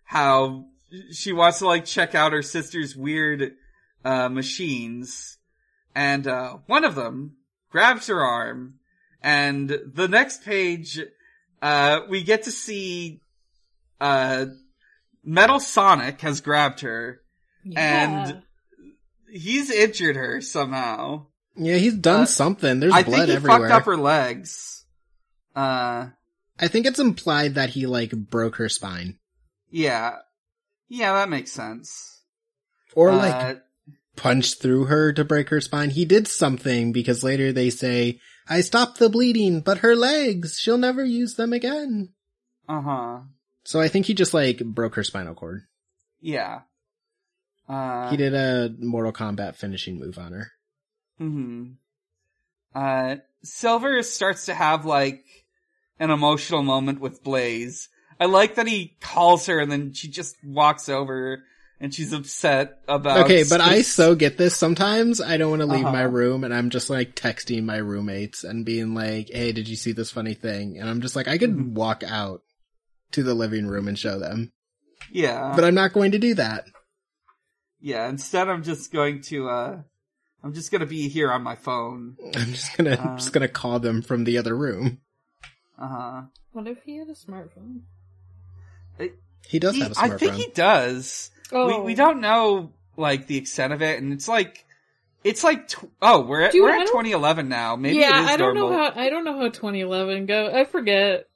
[0.05, 0.65] how
[1.13, 3.53] she wants to like check out her sister's weird
[4.05, 5.39] uh, machines,
[5.95, 7.37] and uh, one of them
[7.71, 8.75] grabs her arm.
[9.23, 11.01] And the next page,
[11.61, 13.21] uh, we get to see
[14.01, 14.47] uh,
[15.25, 17.21] Metal Sonic has grabbed her.
[17.65, 18.25] Yeah.
[18.31, 18.43] And-
[19.29, 21.27] He's injured her somehow.
[21.57, 22.79] Yeah, he's done Uh, something.
[22.81, 23.59] There's I blood think he everywhere.
[23.69, 24.85] fucked up her legs.
[25.55, 26.09] Uh,
[26.59, 29.19] I think it's implied that he like broke her spine.
[29.71, 30.19] yeah.
[30.89, 32.21] Yeah, that makes sense.
[32.95, 33.63] Or Uh, like
[34.15, 35.91] punched through her to break her spine.
[35.91, 40.79] He did something because later they say, I stopped the bleeding, but her legs, she'll
[40.79, 42.11] never use them again.
[42.69, 43.23] uh-huh.
[43.67, 45.63] So I think he just like broke her spinal cord.
[46.21, 46.61] Yeah.
[47.69, 50.53] Uh, He did a Mortal Kombat finishing move on her.
[51.19, 51.65] hmm
[52.75, 55.25] Uh, Silver starts to have like
[55.99, 57.89] an emotional moment with Blaze.
[58.21, 61.43] I like that he calls her and then she just walks over
[61.81, 63.25] and she's upset about.
[63.27, 64.57] Okay, but I so get this.
[64.57, 66.09] Sometimes I don't want to leave my Uh-huh.
[66.11, 69.93] room and I'm just like texting my roommates and being like, hey, did you see
[69.93, 70.79] this funny thing?
[70.79, 71.73] And I'm just like, I could Mhm.
[71.73, 72.43] walk out
[73.13, 74.53] to the living room and show them,
[75.11, 76.65] yeah, but I'm not going to do that.
[77.81, 78.09] yeah.
[78.09, 79.79] Instead, I'm just going to uh
[80.45, 82.17] I'm just gonna be here on my phone.
[82.37, 83.17] I'm just gonna I'm Uh.
[83.17, 84.99] just gonna call them from the other room.
[85.79, 86.23] Uh huh.
[86.53, 87.81] What if he had a smartphone?
[89.49, 90.13] He does He- have a I smartphone.
[90.15, 91.31] I think he does.
[91.53, 94.65] Oh, We we don't know like the extent of it, and it's like
[95.23, 97.77] it's like tw- oh we're at Dude, we're I at 2011 now.
[97.77, 98.77] Maybe yeah, it is I don't normal.
[98.79, 100.53] know how I don't know how 2011 go.
[100.53, 101.27] I forget.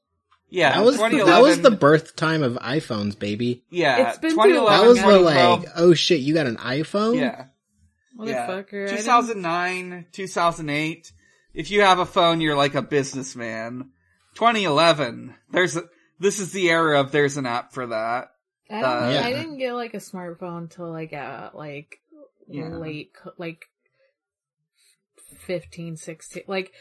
[0.51, 3.65] Yeah, that was the, that was the birth time of iPhones, baby.
[3.71, 4.09] yeah.
[4.11, 7.17] It's been 2011, That was the 2012, like, oh shit, you got an iPhone?
[7.17, 7.45] yeah.
[8.23, 8.47] Yeah.
[8.49, 8.85] Motherfucker.
[8.85, 11.13] I didn't- 2009, 2008.
[11.55, 13.91] If you have a phone, you're like a businessman.
[14.35, 15.35] 2011.
[15.51, 15.85] There's a,
[16.19, 18.29] this is the era of there's an app for that.
[18.71, 19.27] I, uh, Yeah.
[19.27, 21.99] I didn't get like a smartphone until like uh like
[22.49, 22.69] Yeah.
[22.69, 23.65] late like
[25.41, 26.73] 15 16 like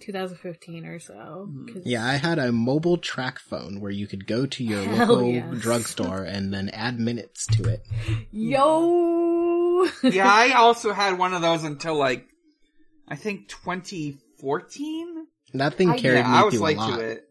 [0.00, 1.48] 2015 or so.
[1.72, 5.28] 'cause- Yeah, I had a mobile track phone where you could go to your local
[5.28, 5.60] yes.
[5.60, 7.86] drugstore and then add minutes to it.
[8.30, 12.26] yo Yeah, I also had one of those until like,
[13.08, 15.26] I think 2014?
[15.54, 16.96] That thing I- carried yeah, me I was through late a lot.
[16.98, 17.28] to it.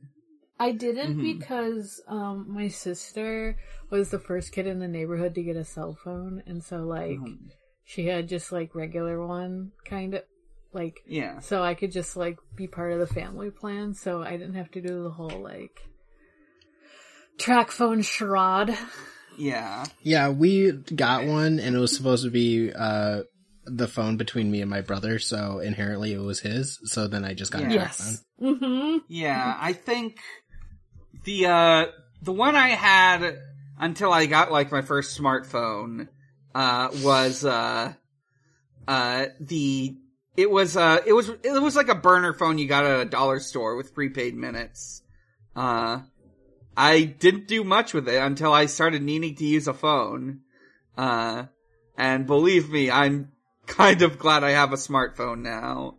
[0.60, 1.24] I didn't Mhm.
[1.40, 3.58] because um my sister
[3.90, 7.18] was the first kid in the neighborhood to get a cell phone and so like
[7.18, 7.50] Mhm.
[7.84, 10.22] she had just like regular one kind of
[10.74, 11.40] like Yeah.
[11.40, 14.72] so I could just like be part of the family plan so I didn't have
[14.72, 15.80] to do the whole like
[17.38, 18.78] track phone charade.
[19.38, 19.86] Yeah.
[20.04, 23.24] Yeah, we got one and it was supposed to be uh
[23.66, 26.80] the phone between me and my brother, so inherently it was his.
[26.86, 27.76] So then I just got a Yeah.
[27.78, 28.08] track phone.
[28.08, 28.24] Yes.
[28.42, 28.98] Mm-hmm.
[29.08, 30.18] Yeah, I think
[31.24, 31.86] the uh
[32.22, 33.38] the one I had
[33.80, 36.08] until I got like my first smartphone
[36.56, 37.94] uh was uh
[38.88, 39.96] uh the
[40.38, 43.06] it was uh it was it was like a burner phone you got at a
[43.06, 45.02] dollar store with prepaid minutes.
[45.56, 46.02] Uh
[46.76, 50.42] I didn't do much with it until I started needing to use a phone.
[50.98, 51.46] Uh
[51.98, 53.32] and believe me, I'm
[53.68, 55.96] kind of glad I have a smartphone now.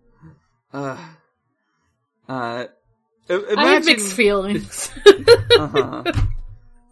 [0.72, 0.97] Uh
[2.28, 2.66] uh
[3.28, 4.91] i- I have mixed feelings.
[5.59, 6.05] uh-huh.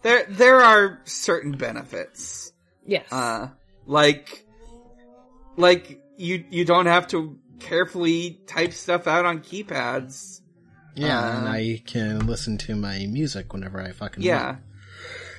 [0.03, 2.53] There, there are certain benefits.
[2.87, 3.05] yes.
[3.13, 3.49] Uh,
[3.87, 4.47] like,
[5.59, 10.41] like you, you don't have to carefully type stuff out on keypads.
[10.95, 14.47] Yeah, Uh, and I can listen to my music whenever I fucking Yeah.
[14.47, 14.59] want.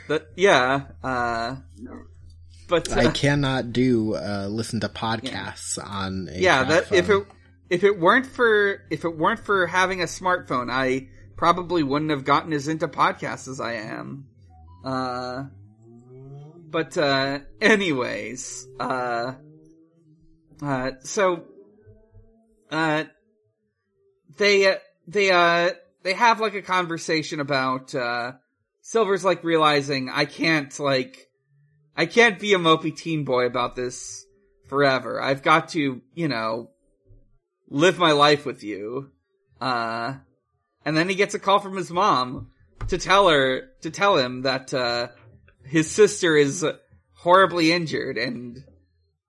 [0.08, 1.56] That, yeah, uh,
[2.68, 7.28] but, I uh, cannot do uh listen to podcasts on a yeah, that, if it,
[7.70, 12.26] if it weren't for, if it weren't for having a smartphone, I probably wouldn't have
[12.26, 14.26] gotten as into podcasts as I am.
[14.84, 15.44] Uh,
[16.70, 19.34] but, uh, anyways, uh,
[20.62, 21.44] uh, so,
[22.72, 23.06] uh,
[24.38, 24.76] they, uh,
[25.08, 25.72] they, uh,
[26.04, 28.34] they have like a conversation about, uh,
[28.82, 31.30] Silver's like realizing I can't, like,
[31.96, 34.26] I can't be a mopey teen boy about this
[34.68, 35.22] forever.
[35.22, 36.70] I've got to, you know,
[37.70, 39.12] live my life with you.
[39.60, 40.16] Uh,
[40.86, 42.52] and then he gets a call from his mom
[42.88, 45.10] to tell her, to tell him that, uh,
[45.64, 46.66] his sister is
[47.14, 48.64] horribly injured and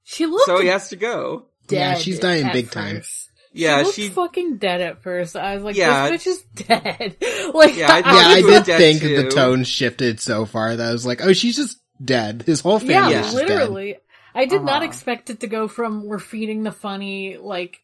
[0.05, 1.47] she looked so he has to go.
[1.69, 1.77] dead.
[1.79, 2.97] Yeah, she's dying at big time.
[2.97, 3.31] first.
[3.55, 5.37] Yeah, she looked she, fucking dead at first.
[5.37, 7.17] I was like, Yeah, this bitch is dead.
[7.55, 9.23] like, Yeah, I Yeah, I was did dead think too.
[9.23, 12.45] the tone shifted so far that I was like, oh, she's just dead.
[12.47, 13.49] His whole family yeah, is just dead.
[13.49, 13.97] literally.
[14.35, 14.85] I did not Uh-huh.
[14.87, 17.81] expect it to go from we're feeding the funny like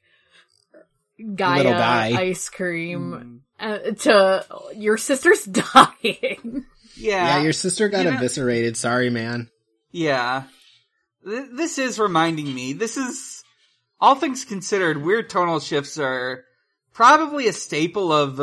[1.34, 2.12] Gaia Little guy.
[2.18, 4.46] ice cream Mm, uh, to
[4.76, 6.64] your sister's dying.
[6.96, 8.76] yeah, Yeah, your sister got You know- eviscerated.
[8.76, 9.50] Sorry, man.
[9.90, 10.44] Yeah.
[11.26, 13.42] Th- This is reminding me, this is,
[14.00, 16.44] all things considered, weird tonal shifts are
[16.94, 18.40] probably a staple of,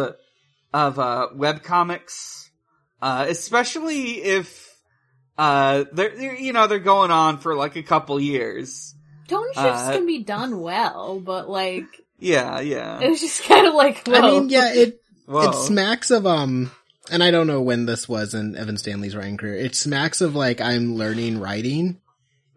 [0.74, 2.50] of, uh, webcomics.
[3.02, 4.74] Uh, especially if,
[5.38, 8.96] uh, they're, they're, you know, they're going on for like a couple years.
[9.28, 11.86] Tone shifts Uh, can be done well, but like
[12.20, 13.00] Yeah, yeah.
[13.02, 15.50] it's just kind of like I mean, yeah, it Whoa.
[15.50, 16.72] it smacks of um,
[17.12, 19.56] and I don't know when this was in Evan Stanley's writing career.
[19.56, 22.00] It smacks of like I'm learning writing,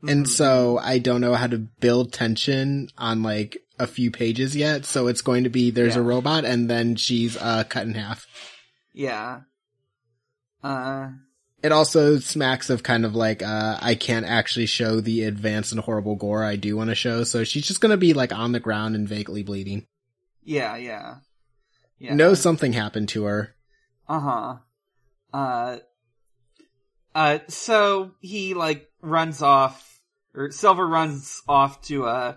[0.03, 0.29] and Mhm.
[0.29, 4.85] so I don't know how to build tension on like a few pages yet.
[4.85, 8.27] So it's going to be there's a robot, and then she's uh cut in half.
[8.93, 9.41] Yeah.
[10.63, 11.11] Uh,
[11.63, 15.81] It also smacks of kind of like uh I can't actually show the advanced and
[15.81, 17.25] horrible gore I do want to show.
[17.25, 19.87] So she's just gonna be like on the ground and vaguely bleeding.
[20.45, 21.17] yeah, yeah.
[21.99, 22.15] Yeah.
[22.15, 23.55] Know something happened to her.
[24.09, 24.57] Uh-huh.
[25.35, 25.79] Uh,
[27.19, 30.01] uh, so he, like, runs off,
[30.35, 32.35] or Silver runs off to, uh,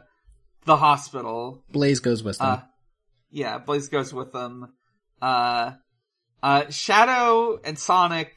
[0.66, 1.64] the hospital.
[1.72, 2.48] Blaze goes with them.
[2.48, 2.62] Uh,
[3.32, 4.74] yeah, Blaze goes with them.
[5.22, 5.74] Uh,
[6.44, 8.36] uh, Shadow and Sonic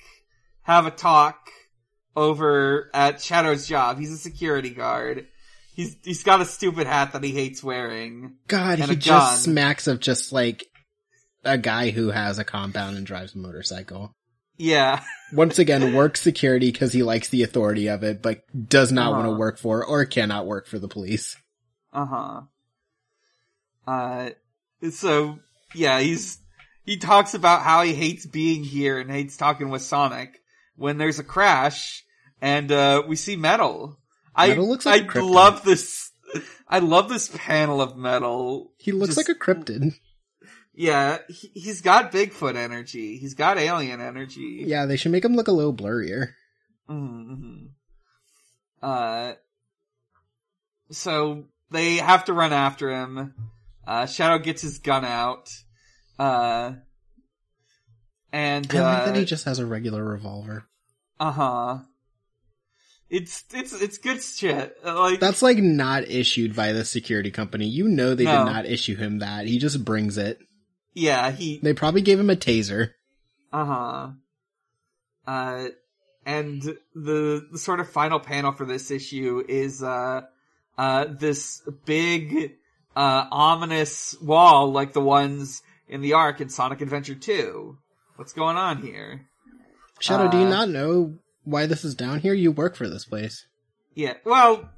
[0.62, 1.50] have a talk
[2.16, 3.98] over at Shadow's job.
[3.98, 5.26] He's a security guard.
[5.74, 8.36] He's he's got a stupid hat that he hates wearing.
[8.46, 10.64] God, he just smacks of just like
[11.44, 14.12] a guy who has a compound and drives a motorcycle.
[14.56, 15.02] Yeah.
[15.32, 19.24] Once again, works security because he likes the authority of it, but does not want
[19.24, 19.38] to Uh-huh.
[19.38, 21.36] work for or cannot work for the police.
[21.92, 22.42] Uh-huh.
[23.86, 24.30] Uh
[24.90, 25.38] so
[25.74, 26.38] yeah, he's
[26.84, 30.40] he talks about how he hates being here and hates talking with Sonic
[30.76, 32.04] when there's a crash
[32.40, 33.98] and uh we see Metal.
[34.34, 36.10] I Metal looks like a I love this
[36.68, 38.72] I love this panel of Metal.
[38.78, 39.94] He looks Just- like a cryptid.
[40.76, 43.16] Yeah, he, he's got Bigfoot energy.
[43.18, 44.64] He's got alien energy.
[44.66, 46.30] Yeah, they should make him look a little blurrier.
[46.90, 47.66] Mm-hmm.
[48.82, 49.32] Uh,
[50.90, 53.34] so they have to run after him.
[53.86, 55.50] Uh, Shadow gets his gun out.
[56.18, 56.72] Uh,
[58.32, 60.64] and I like that uh he just has a regular revolver.
[61.20, 61.78] Uh huh.
[63.08, 64.76] It's it's it's good shit.
[64.84, 67.66] Uh, Like That's like not issued by the security company.
[67.66, 68.44] You know they No.
[68.44, 69.46] did not issue him that.
[69.46, 70.40] He just brings it.
[70.94, 72.90] Yeah, he They probably gave him a taser.
[73.52, 74.10] Uh-huh.
[75.26, 75.66] Uh
[76.26, 76.62] and
[76.94, 80.22] the, the sort of final panel for this issue is uh
[80.78, 82.52] uh this big
[82.96, 87.76] uh ominous wall like the ones in the ARK in Sonic Adventure 2.
[88.16, 89.26] What's going on here?
[90.00, 92.32] Shadow, do you Uh, not know why this is down here?
[92.34, 93.46] You work for this place.
[93.94, 94.70] Yeah, well,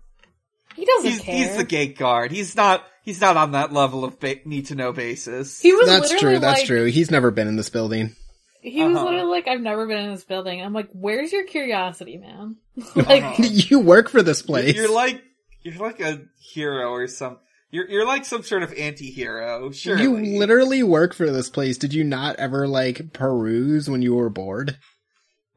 [0.74, 1.34] He doesn't he's care.
[1.36, 2.32] he's the gate guard.
[2.32, 5.58] He's not he's not on that level of ba- need to know basis.
[5.58, 6.38] he was That's true.
[6.38, 6.84] That's like, true.
[6.84, 8.14] He's never been in this building.
[8.60, 9.04] He was Uh-huh.
[9.06, 12.56] literally like, "I've never been in this building." I'm like, "Where's your curiosity, man?"
[12.96, 13.42] like, Uh-huh.
[13.44, 14.74] you work for this place.
[14.76, 15.22] You're like
[15.62, 16.20] you're like a
[16.52, 17.38] hero or some
[17.70, 19.70] you're you're like some sort of anti-hero.
[19.72, 19.96] Sure.
[19.98, 21.78] You literally work for this place.
[21.78, 24.76] Did you not ever like peruse when you were bored?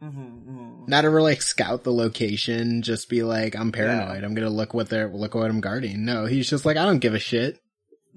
[0.01, 4.23] Mm-hmm, Not ever like scout the location, just be like, I'm paranoid.
[4.23, 6.05] I'm gonna look what they're look what I'm guarding.
[6.05, 7.59] No, he's just like, I don't give a shit.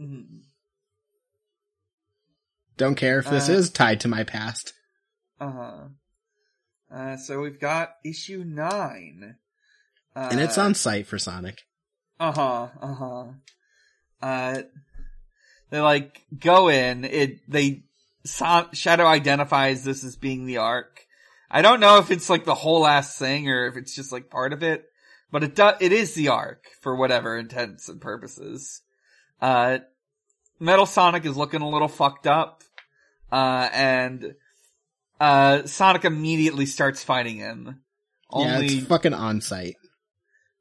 [0.01, 0.39] mm-hmm.
[2.76, 4.72] Don't care if this Uh, is tied to my past.
[5.41, 5.89] Uh-huh.
[6.91, 9.37] Uh, so we've got issue nine.
[10.16, 11.62] Uh, And it's on sight for Sonic.
[12.20, 13.24] Uh-huh, uh-huh.
[14.20, 14.62] Uh,
[15.70, 17.83] they like, go in, it, they,
[18.24, 21.07] Shadow identifies this as being the ARK.
[21.55, 24.30] I don't know if it's like the whole ass thing or if it's just like
[24.30, 24.86] part of it,
[25.30, 28.80] but it does, it is the ARK for whatever intents and purposes.
[29.40, 29.80] Uh,
[30.59, 32.62] Metal Sonic is looking a little fucked up,
[33.30, 34.34] uh, and,
[35.20, 37.82] uh, Sonic immediately starts fighting him.
[38.34, 39.76] Yeah, it's fucking on sight.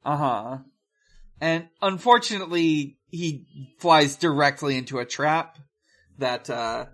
[0.04, 0.58] uh huh.
[1.40, 3.46] And unfortunately, he
[3.78, 5.58] flies directly into a trap
[6.18, 6.86] that, uh,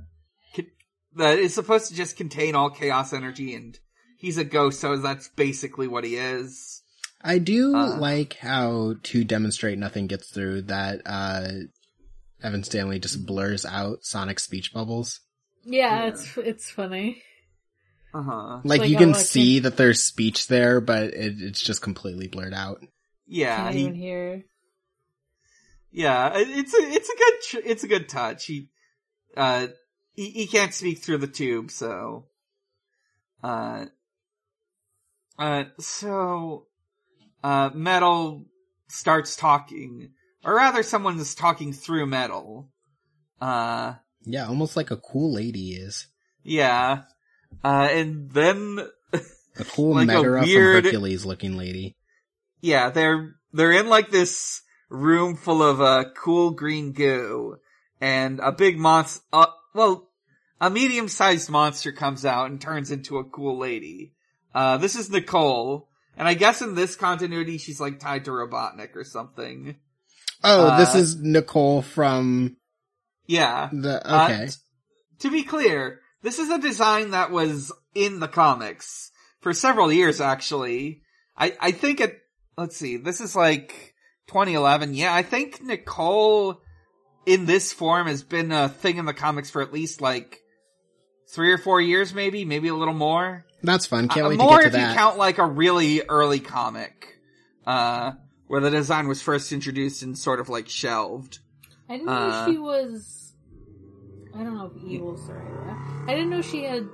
[1.16, 3.78] that is supposed to just contain all chaos energy and
[4.18, 6.82] he's a ghost, so that's basically what he is.
[7.22, 7.96] I do Uh.
[7.98, 11.48] like how to demonstrate nothing gets through that uh
[12.42, 15.20] Evan Stanley just blurs out Sonic's speech bubbles.
[15.64, 16.06] yeah, Yeah.
[16.08, 17.22] it's it's funny.
[18.14, 18.60] Uh huh.
[18.64, 21.82] Like, Like you how, can like, see that there's speech there, but it, it's just
[21.82, 22.78] completely blurred out.
[23.26, 24.44] Yeah, Can't he, even hear.
[25.90, 28.46] yeah, it's a, it's a good, tr- it's a good touch.
[28.46, 28.68] He,
[29.36, 29.66] uh,
[30.14, 32.26] he, he can't speak through the tube, so,
[33.42, 33.86] uh,
[35.38, 36.66] uh, so,
[37.44, 38.44] uh, Metal
[38.88, 40.10] starts talking,
[40.44, 42.68] or rather someone's talking through Metal.
[43.40, 46.06] Uh, Yeah, almost like a cool lady is.
[46.42, 47.02] yeah,
[47.64, 48.78] uh, and then,
[49.12, 51.96] A cool Like Megara weird- from Hercules looking lady.
[52.60, 57.56] yeah, they're, they're in like this room full of, uh, cool green goo,
[58.00, 60.10] and a big monster, uh, well,
[60.60, 64.12] a medium-sized monster comes out and turns into a cool lady.
[64.54, 68.96] Uh, this is Nicole, and I guess in this continuity she's like tied to Robotnik
[68.96, 69.76] or something.
[70.42, 72.56] Oh, this Uh, is Nicole from
[73.26, 73.68] Yeah.
[73.72, 74.46] the, Uh, okay.
[74.46, 74.54] t-
[75.20, 80.20] to be clear, this is a design that was in the comics for several years,
[80.20, 81.02] actually.
[81.36, 82.18] I, I think it,
[82.56, 83.94] let's see, this is like
[84.28, 84.94] 2011.
[84.94, 86.60] Yeah, I think Nicole
[87.26, 90.40] in this form has been a thing in the comics for at least like
[91.30, 93.44] three or four years, maybe, maybe a little more.
[93.62, 94.08] That's fun.
[94.08, 94.90] Can't Uh, wait to more get to if that.
[94.92, 97.18] you count like a really early comic,
[97.66, 98.12] uh,
[98.46, 101.40] where the design was first introduced and sort of like shelved.
[101.88, 103.32] I didn't know Uh, she was.
[104.34, 106.04] I don't know if evil's the right.
[106.06, 106.86] I didn't know she had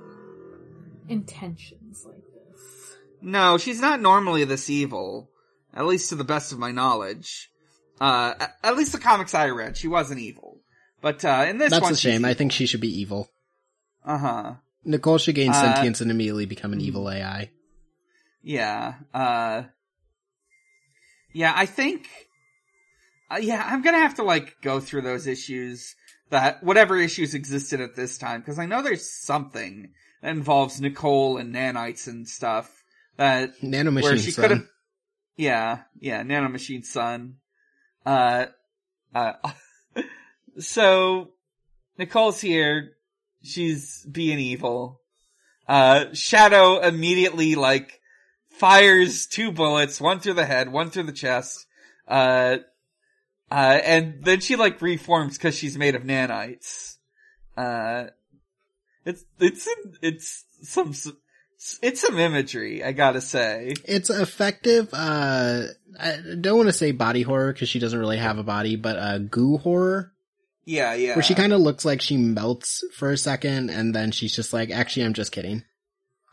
[1.07, 2.95] intentions like this.
[3.21, 5.29] No, she's not normally this evil.
[5.73, 7.51] At least to the best of my knowledge.
[7.99, 10.61] Uh, at, at least the comics I read, she wasn't evil.
[11.01, 12.25] But, uh, in this That's one, a shame.
[12.25, 13.29] I think she should be evil.
[14.03, 14.53] Uh huh.
[14.85, 17.49] Nicole should gain Uh, sentience and immediately become an evil AI.
[18.43, 18.95] Yeah.
[19.13, 19.63] Uh,
[21.33, 22.07] yeah, I think,
[23.29, 25.95] uh, yeah, I'm gonna have to like go through those issues
[26.29, 31.37] that whatever issues existed at this time because I know there's something that involves Nicole
[31.37, 32.83] and nanites and stuff
[33.17, 34.41] that Nanomachine where she son.
[34.43, 34.67] could have.
[35.37, 37.37] Yeah, yeah, Nanomachine Son.
[38.05, 38.45] Uh,
[39.13, 39.33] uh,
[40.59, 41.31] so
[41.97, 42.94] Nicole's here.
[43.45, 45.01] She's being evil.
[45.67, 47.99] Uh, Shadow immediately like
[48.49, 51.65] fires two bullets, one through the head, one through the chest.
[52.07, 52.57] Uh,
[53.51, 56.97] uh, and then she like reforms because she's made of nanites.
[57.55, 58.05] Uh,
[59.05, 59.67] it's, it's,
[60.01, 60.93] it's some,
[61.81, 63.73] it's some imagery, I gotta say.
[63.85, 65.63] It's effective, uh,
[65.99, 68.97] I don't want to say body horror because she doesn't really have a body, but,
[68.97, 70.11] uh, goo horror,
[70.65, 71.15] Yeah, yeah.
[71.15, 74.51] where she kind of looks like she melts for a second and then she's just
[74.51, 75.63] like, actually, I'm just kidding.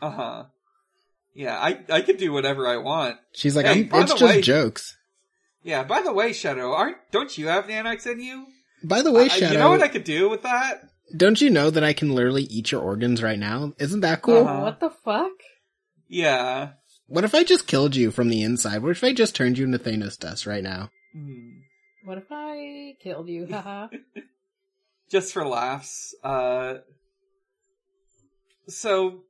[0.01, 0.45] Uh huh.
[1.35, 3.19] Yeah, I I can do whatever I want.
[3.35, 4.97] She's like, Hey, I'm, by it's just way- jokes.
[5.63, 5.85] Yeah.
[5.85, 8.47] By the way, Shadow, aren't don't you have nanites in you?
[8.83, 10.83] By the way, I- Shadow, you know what I could do with that?
[11.15, 13.75] don't you know that I can literally eat your organs right now?
[13.79, 14.47] Isn't that cool?
[14.47, 14.61] Uh-huh.
[14.63, 15.33] What the fuck?
[16.09, 16.71] Yeah.
[17.07, 18.83] What if I just killed you from the inside?
[18.83, 20.91] What if I just turned you into Thanos dust right now?
[21.15, 21.52] Hmm.
[22.05, 23.47] What if I killed you?
[23.47, 23.89] Haha.
[25.11, 26.15] Just for laughs.
[26.23, 26.77] Uh.
[28.69, 29.21] So,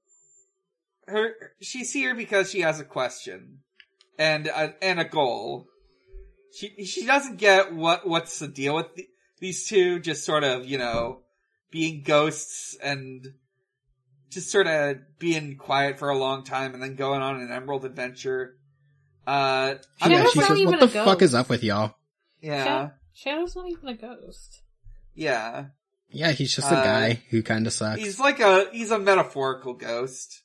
[1.09, 3.59] her she's here because she has a question
[4.19, 5.67] and a, and a goal.
[6.55, 9.07] She she doesn't get what what's the deal with the,
[9.41, 11.21] these two just sort of you know
[11.71, 13.27] being ghosts and
[14.31, 17.85] just sort of being quiet for a long time and then going on an emerald
[17.85, 18.57] adventure.
[19.27, 21.49] Uh, I'm yeah, gonna she not put- says, even what the a fuck is up
[21.49, 21.95] with y'all?
[22.43, 24.63] Yeah, Shad- Shadow's not even a ghost.
[25.15, 25.67] yeah.
[26.15, 27.99] Yeah, he's just a Uh, guy who kind of sucks.
[27.99, 30.43] He's like a he's a metaphorical ghost.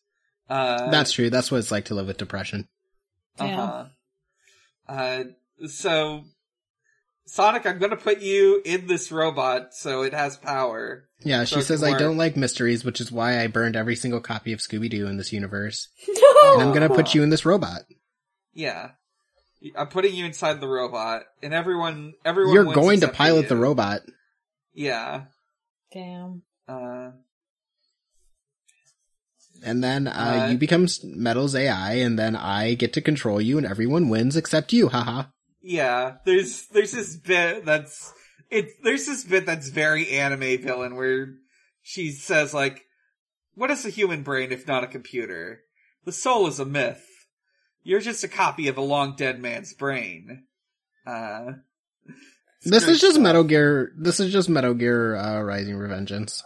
[0.49, 1.29] Uh, That's true.
[1.29, 2.69] That's what it's like to live with depression.
[3.37, 3.59] Damn.
[3.59, 3.85] uh-huh.
[4.87, 5.23] Uh,
[5.67, 6.23] so
[7.25, 11.09] Sonic, I'm gonna put you in this robot so it has power.
[11.25, 14.21] Yeah, So she says I don't like mysteries, which is why I burned every single
[14.21, 15.89] copy of Scooby Doo in this universe.
[16.07, 16.23] No!
[16.53, 17.81] And I'm gonna put you in this robot.
[18.53, 18.91] Yeah.
[19.75, 22.53] I'm putting you inside the robot, and everyone, everyone.
[22.53, 24.01] You're wins going to except for pilot the robot.
[24.73, 25.23] Yeah.
[25.91, 26.43] Damn.
[26.67, 27.11] Uh,
[29.63, 33.57] And then uh, Uh, you become Metal's AI, and then I get to control you,
[33.57, 34.89] and everyone wins except you.
[34.89, 35.23] Haha.
[35.61, 36.17] yeah.
[36.25, 38.13] There's there's this bit that's
[38.51, 38.69] it.
[38.83, 41.29] There's this bit that's very anime villain where
[41.81, 42.83] she says like,
[43.55, 45.61] "What is a human brain if not a computer?
[46.05, 47.03] The soul is a myth.
[47.87, 50.43] You're just a copy of a long dead man's brain."
[51.05, 51.53] Uh,
[52.63, 53.23] This is just stuff.
[53.23, 53.91] Metal Gear.
[53.97, 56.43] This is just Metal Gear uh, Rising Revengeance.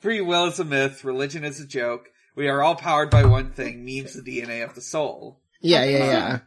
[0.00, 1.04] Free will is a myth.
[1.04, 2.08] Religion is a joke.
[2.36, 3.84] We are all powered by one thing.
[3.84, 5.40] Memes the DNA of the soul.
[5.60, 5.98] Yeah, Okay.
[5.98, 6.38] yeah, yeah.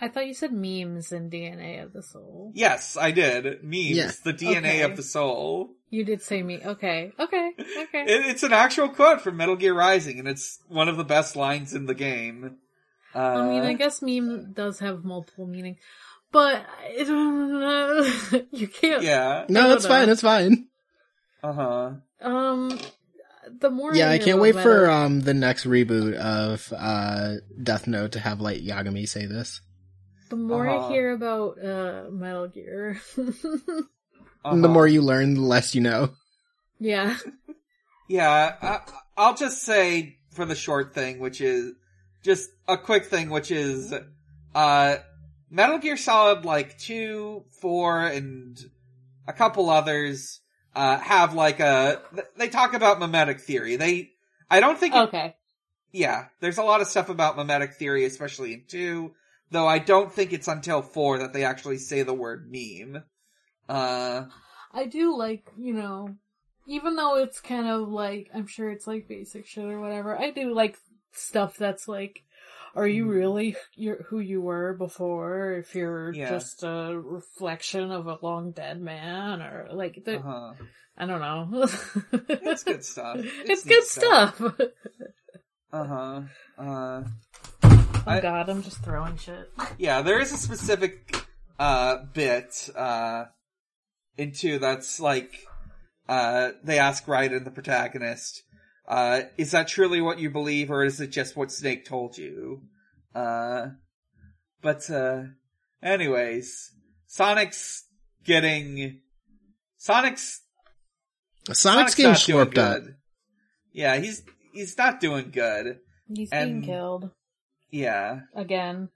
[0.00, 2.52] I thought you said memes and DNA of the soul.
[2.54, 3.64] Yes, I did.
[3.64, 4.10] Memes, Yeah.
[4.22, 4.82] the DNA Okay.
[4.82, 5.70] of the soul.
[5.90, 6.60] You did say me.
[6.62, 7.12] Okay.
[7.18, 7.50] Okay.
[7.88, 8.02] Okay.
[8.04, 11.34] It, it's an actual quote from Metal Gear Rising, and it's one of the best
[11.36, 12.58] lines in the game.
[13.18, 15.76] Uh, I mean, I guess meme does have multiple meaning,
[16.30, 16.64] but
[16.98, 19.02] I don't you can't.
[19.02, 19.44] yeah.
[19.48, 20.06] No, it's I fine.
[20.06, 20.12] know.
[20.12, 20.66] It's fine.
[21.42, 21.90] Uh huh.
[22.20, 22.78] Um,
[23.60, 27.34] the more Yeah, I hear can't about wait for um the next reboot of uh
[27.62, 29.60] Death Note to have Light Yagami say this.
[30.28, 30.86] the more uh-huh.
[30.86, 33.00] I hear about uh Metal Gear.
[34.44, 36.10] And the more you learn, the less you know.
[36.78, 37.16] yeah.
[38.10, 38.80] Yeah, I,
[39.18, 41.74] I'll just say for the short thing, which is
[42.22, 43.94] just a quick thing, which is,
[44.54, 44.96] uh,
[45.50, 48.58] Metal Gear Solid like two, four, and
[49.26, 50.40] a couple others,
[50.76, 52.02] uh, have like a,
[52.36, 53.76] they talk about memetic theory.
[53.76, 54.10] They,
[54.50, 55.36] I don't think, it- Okay.
[55.92, 59.14] yeah, there's a lot of stuff about memetic theory, especially in two,
[59.50, 63.02] though I don't think it's until four that they actually say the word meme.
[63.68, 64.26] Uh,
[64.72, 66.14] I do like, you know,
[66.66, 70.30] even though it's kind of like, I'm sure it's like basic shit or whatever, I
[70.30, 70.76] do like
[71.12, 72.22] stuff that's like,
[72.74, 73.12] are you Mm-hmm.
[73.12, 75.52] really your, who you were before?
[75.54, 76.30] If you're Yeah.
[76.30, 80.52] just a reflection of a long dead man, or like, the, uh-huh.
[80.96, 81.66] I don't know.
[82.28, 83.16] It's good stuff.
[83.18, 84.36] It's, It's good stuff.
[84.36, 84.54] stuff.
[85.72, 86.22] Uh-huh.
[86.58, 87.04] Uh,
[87.62, 89.50] oh I- god, I'm just throwing shit.
[89.78, 91.14] Yeah, there is a specific
[91.58, 93.24] uh bit uh
[94.16, 95.30] into that's like
[96.08, 98.42] uh they ask Raiden the protagonist,
[98.88, 102.62] uh, is that truly what you believe or is it just what Snake told you?
[103.14, 103.68] Uh
[104.62, 105.22] but uh
[105.82, 106.72] anyways,
[107.06, 107.84] Sonic's
[108.24, 109.00] getting
[109.76, 110.42] Sonic's
[111.52, 112.82] Sonic's getting not doing slurped up.
[113.72, 114.22] Yeah, he's
[114.52, 115.78] he's not doing good.
[116.12, 117.10] He's And- being killed
[117.70, 118.20] Yeah.
[118.34, 118.88] again.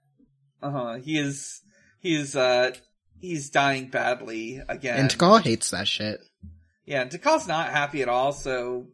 [0.61, 0.93] Uh huh.
[0.95, 1.61] He is.
[1.99, 2.35] He is.
[2.35, 2.71] Uh.
[3.19, 4.99] he's dying badly again.
[4.99, 6.19] And Tikal hates that shit.
[6.85, 8.87] Yeah, and Tikal's not happy at all, so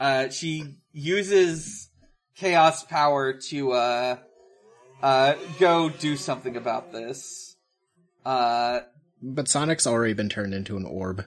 [0.00, 1.88] uh, she uses
[2.34, 4.16] chaos power to uh,
[5.02, 7.56] uh, go do something about this.
[8.24, 8.80] Uh,
[9.22, 11.26] But Sonic's already been turned into an orb.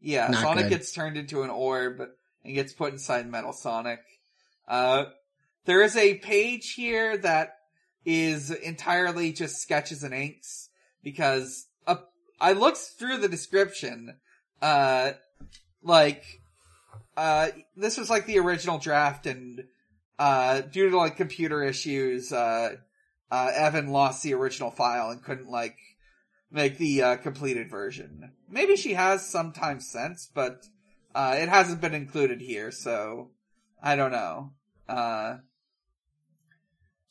[0.00, 0.70] yeah, Not Sonic good.
[0.70, 2.00] gets turned into an orb
[2.44, 4.00] and gets put inside Metal Sonic.
[4.66, 5.06] Uh,
[5.64, 7.56] there is a page here that
[8.04, 10.70] is entirely just sketches and inks
[11.02, 11.96] because uh,
[12.40, 14.16] I looked through the description.
[14.62, 15.12] Uh,
[15.82, 16.24] like,
[17.18, 19.64] uh, this was like the original draft and,
[20.18, 22.76] uh, due to like computer issues, uh,
[23.30, 25.76] uh, Evan lost the original file and couldn't like
[26.50, 28.32] make the, uh, completed version.
[28.48, 30.66] Maybe she has sometime since, but,
[31.14, 33.32] uh, it hasn't been included here, so,
[33.82, 34.52] I don't know.
[34.88, 35.38] Uh,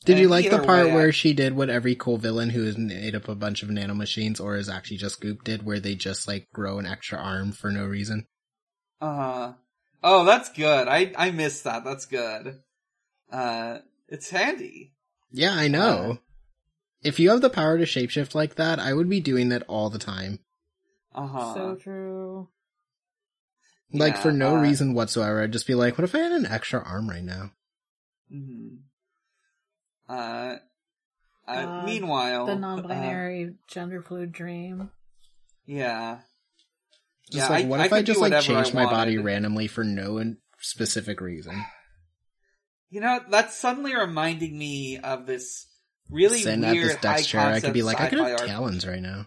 [0.04, 2.64] Did you like the part way, I- where she did what every cool villain who
[2.64, 5.94] has made up a bunch of nanomachines or is actually just Goop did, where they
[5.94, 8.26] just like grow an extra arm for no reason?
[9.00, 9.52] Uh
[10.02, 10.88] Oh, that's good.
[10.88, 11.84] I I missed that.
[11.84, 12.60] That's good.
[13.30, 13.78] Uh
[14.08, 14.94] it's handy.
[15.30, 16.18] Yeah, I know.
[17.02, 19.90] if you have the power to shapeshift like that, I would be doing that all
[19.90, 20.38] the time.
[21.14, 21.54] Uh-huh.
[21.54, 22.48] So true.
[23.92, 25.42] Like Yeah, for no uh, reason whatsoever.
[25.42, 27.52] I'd just be like, what if I had an extra arm right now?
[28.30, 28.76] hmm
[30.08, 30.56] Uh,
[31.46, 34.90] uh God, meanwhile, The uh, non-binary gender fluid dream.
[35.66, 36.18] yeah.
[37.30, 39.66] Just yeah, like, what I if I do just like I changed my body randomly
[39.66, 41.62] for no specific reason?
[42.90, 45.66] You know, that's suddenly reminding me of this
[46.10, 49.26] really at weird this chair, I could be like, I could have talons right now.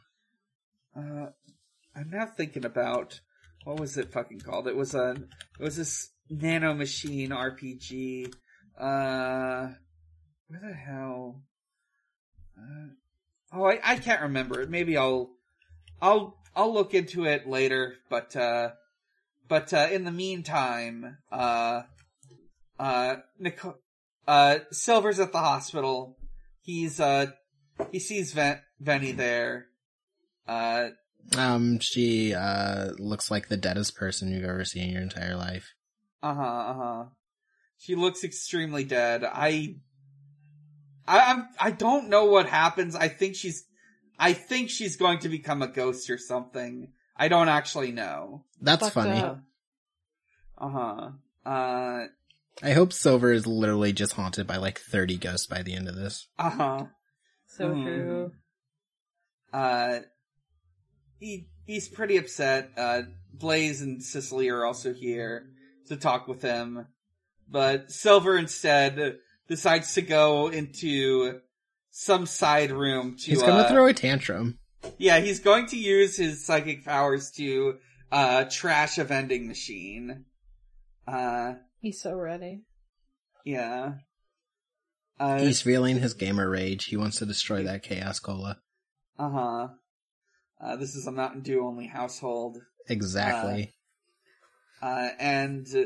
[0.98, 1.28] Uh,
[1.96, 3.20] I'm now thinking about
[3.64, 4.68] what was it fucking called?
[4.68, 8.34] It was a it was this nano machine RPG.
[8.80, 9.70] Uh,
[10.48, 11.44] where the hell?
[12.58, 12.88] Uh,
[13.54, 14.70] oh, I, I can't remember it.
[14.70, 15.32] Maybe I'll
[16.02, 17.96] I'll I'll look into it later.
[18.10, 18.72] But uh,
[19.48, 21.84] but uh, in the meantime, uh,
[22.80, 23.78] uh, Nico-
[24.28, 26.18] uh, Silver's at the hospital.
[26.62, 27.28] He's uh
[27.92, 29.68] he sees Ven- Venny there.
[30.48, 30.90] Uh,
[31.38, 35.74] Um, she uh looks like the deadest person you've ever seen in your entire life.
[36.22, 36.42] Uh huh.
[36.44, 37.04] Uh huh.
[37.78, 39.24] She looks extremely dead.
[39.24, 39.78] I,
[41.08, 41.48] I, I'm.
[41.60, 42.96] I don't know what happens.
[42.96, 43.64] I think she's.
[44.22, 46.94] I think she's going to become a ghost or something.
[47.18, 48.46] I don't actually know.
[48.62, 49.20] That's Fucked funny.
[49.20, 49.42] up.
[50.58, 51.10] Uh huh.
[51.46, 52.06] Uh.
[52.62, 55.96] I hope Silver is literally just haunted by like 30 ghosts by the end of
[55.96, 56.28] this.
[56.38, 56.86] Uh huh.
[57.48, 57.84] So Mhm.
[57.84, 58.32] true.
[59.52, 60.00] Uh.
[61.20, 62.72] He he's pretty upset.
[62.78, 63.02] Uh.
[63.34, 65.48] Blaze and Cicely are also here
[65.88, 66.86] to talk with him,
[67.50, 69.18] but Silver instead
[69.48, 71.40] decides to go into
[71.92, 73.32] some side room to.
[73.32, 74.58] He's gonna uh, throw a tantrum.
[74.98, 77.78] Yeah, he's going to use his psychic powers to
[78.12, 80.26] uh trash a vending machine.
[81.08, 82.62] Uh He's so ready.
[83.46, 83.94] yeah.
[85.20, 86.86] Uh He's feeling his gamer rage.
[86.86, 88.58] He wants to destroy that Chaos Cola.
[89.20, 89.68] uh-huh.
[90.60, 92.58] Uh this is a Mountain Dew only household.
[92.88, 93.74] Exactly.
[94.82, 95.84] Uh and uh,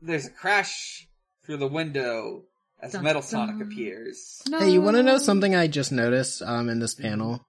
[0.00, 1.08] there's a crash
[1.44, 2.44] through the window
[2.80, 3.68] as Dun, Metal Sonic dun.
[3.68, 4.42] appears.
[4.48, 4.58] No.
[4.60, 7.44] hey, you wanna know something I just noticed um in this panel?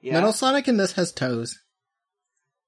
[0.00, 0.14] Yeah.
[0.14, 1.58] Metal Sonic in this has toes.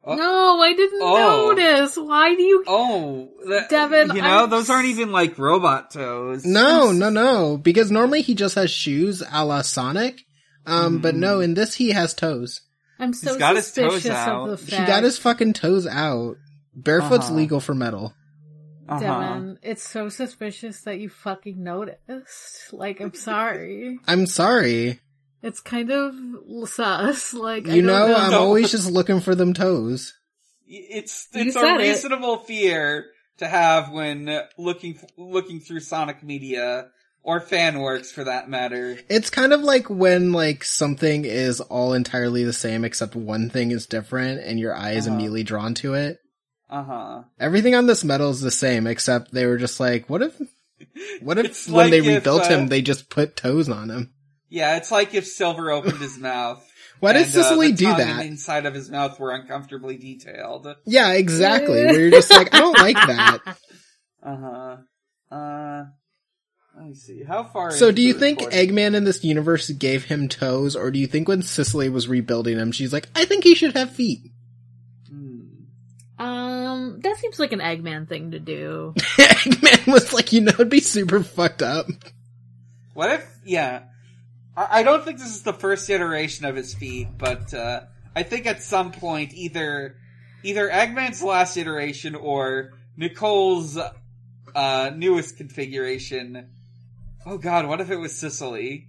[0.09, 0.15] Oh.
[0.15, 1.53] No, I didn't Oh.
[1.57, 1.97] notice.
[1.97, 2.65] Why do you?
[2.69, 6.45] Oh, that, Devon, you know, I'm those aren't even like robot toes.
[6.45, 7.57] No, no, no.
[7.57, 10.23] Because normally he just has shoes a la Sonic.
[10.65, 11.19] Um, but Mhm.
[11.19, 12.61] no, in this he has toes.
[12.99, 14.49] I'm so got his toes suspicious out.
[14.49, 16.37] of the fact He got his fucking toes out.
[16.75, 17.35] Barefoot's Uh-huh.
[17.35, 18.15] legal for metal.
[18.89, 19.01] Uh-huh.
[19.01, 22.72] Devon, it's so suspicious that you fucking noticed.
[22.72, 23.99] Like, I'm sorry.
[24.07, 25.01] I'm sorry.
[25.43, 26.14] it's kind of
[26.68, 27.32] sus.
[27.34, 28.16] Like, You don't know, know.
[28.16, 30.14] I'm always just looking for them toes.
[30.66, 31.89] It's it's said a it.
[31.89, 33.07] reasonable fear
[33.39, 36.89] to have when looking looking through Sonic media
[37.22, 38.99] or fan works for that matter.
[39.09, 43.70] It's kind of like when like something is all entirely the same except one thing
[43.70, 45.14] is different and your eye is Uh-huh.
[45.14, 46.18] immediately drawn to it.
[46.69, 47.23] Uh huh.
[47.39, 50.41] Everything on this metal is the same except they were just like, what if,
[51.21, 54.12] what if when like they if, rebuilt uh, him, they just put toes on him?
[54.49, 56.64] Yeah, it's like if Silver opened his mouth.
[57.01, 58.01] Why did and, uh, Cicely do that?
[58.01, 60.67] And inside of his mouth were uncomfortably detailed.
[60.87, 61.85] Yeah, exactly.
[61.85, 63.59] Where you're just like, I don't like that.
[64.23, 64.77] Uh huh.
[65.31, 65.85] Uh,
[66.77, 67.23] let me see.
[67.23, 67.71] How far?
[67.71, 70.99] So into do you think recording- Eggman in this universe gave him toes, or do
[70.99, 74.33] you think when Cicely was rebuilding him, she's like, I think he should have feet?
[76.19, 78.95] Um, that seems like an Eggman thing to do.
[78.99, 81.87] Eggman was like, you know, it'd be super fucked up.
[82.95, 83.39] What if?
[83.45, 83.83] Yeah.
[84.57, 87.83] I I don't think this is the first iteration of his feet, but uh,
[88.14, 89.97] I think at some point either
[90.43, 93.79] either Eggman's last iteration or Nicole's
[94.55, 96.49] uh, newest configuration.
[97.27, 98.89] Oh God, what if it was Sicily?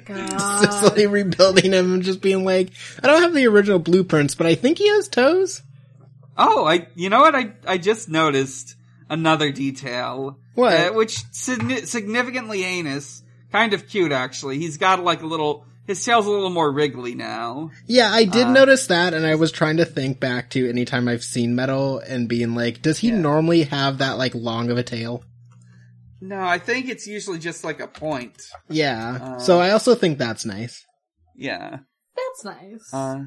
[0.00, 0.60] God.
[0.60, 2.70] Sicily rebuilding him and just being like,
[3.02, 5.62] I don't have the original blueprints, but I think he has toes.
[6.36, 8.74] Oh, I you know what I I just noticed
[9.08, 10.72] another detail, What?
[10.74, 13.22] uh, which signi- significantly anus.
[13.52, 14.58] kind of cute actually.
[14.58, 17.70] He's got like a little his tail's a little more wriggly now.
[17.86, 20.84] Yeah, I did Uh, notice that, and I was trying to think back to any
[20.86, 23.18] time I've seen Metal and being like, does he Yeah.
[23.18, 25.22] normally have that like long of a tail?
[26.22, 28.42] No, I think it's usually just like a point.
[28.70, 29.18] Yeah.
[29.22, 30.82] Uh, so I also think that's nice.
[31.36, 31.78] Yeah.
[32.16, 32.92] That's nice.
[32.92, 33.24] Uh,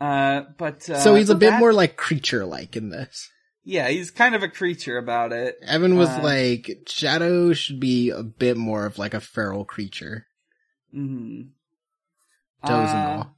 [0.00, 3.28] uh, but uh, so he's a bit that- more like creature like in this.
[3.62, 5.58] Yeah, he's kind of a creature about it.
[5.62, 10.26] Evan was Uh, like, Shadow should be a bit more of like a feral creature.
[10.94, 11.48] Mm-hmm.
[12.66, 13.36] Toes Uh, and all.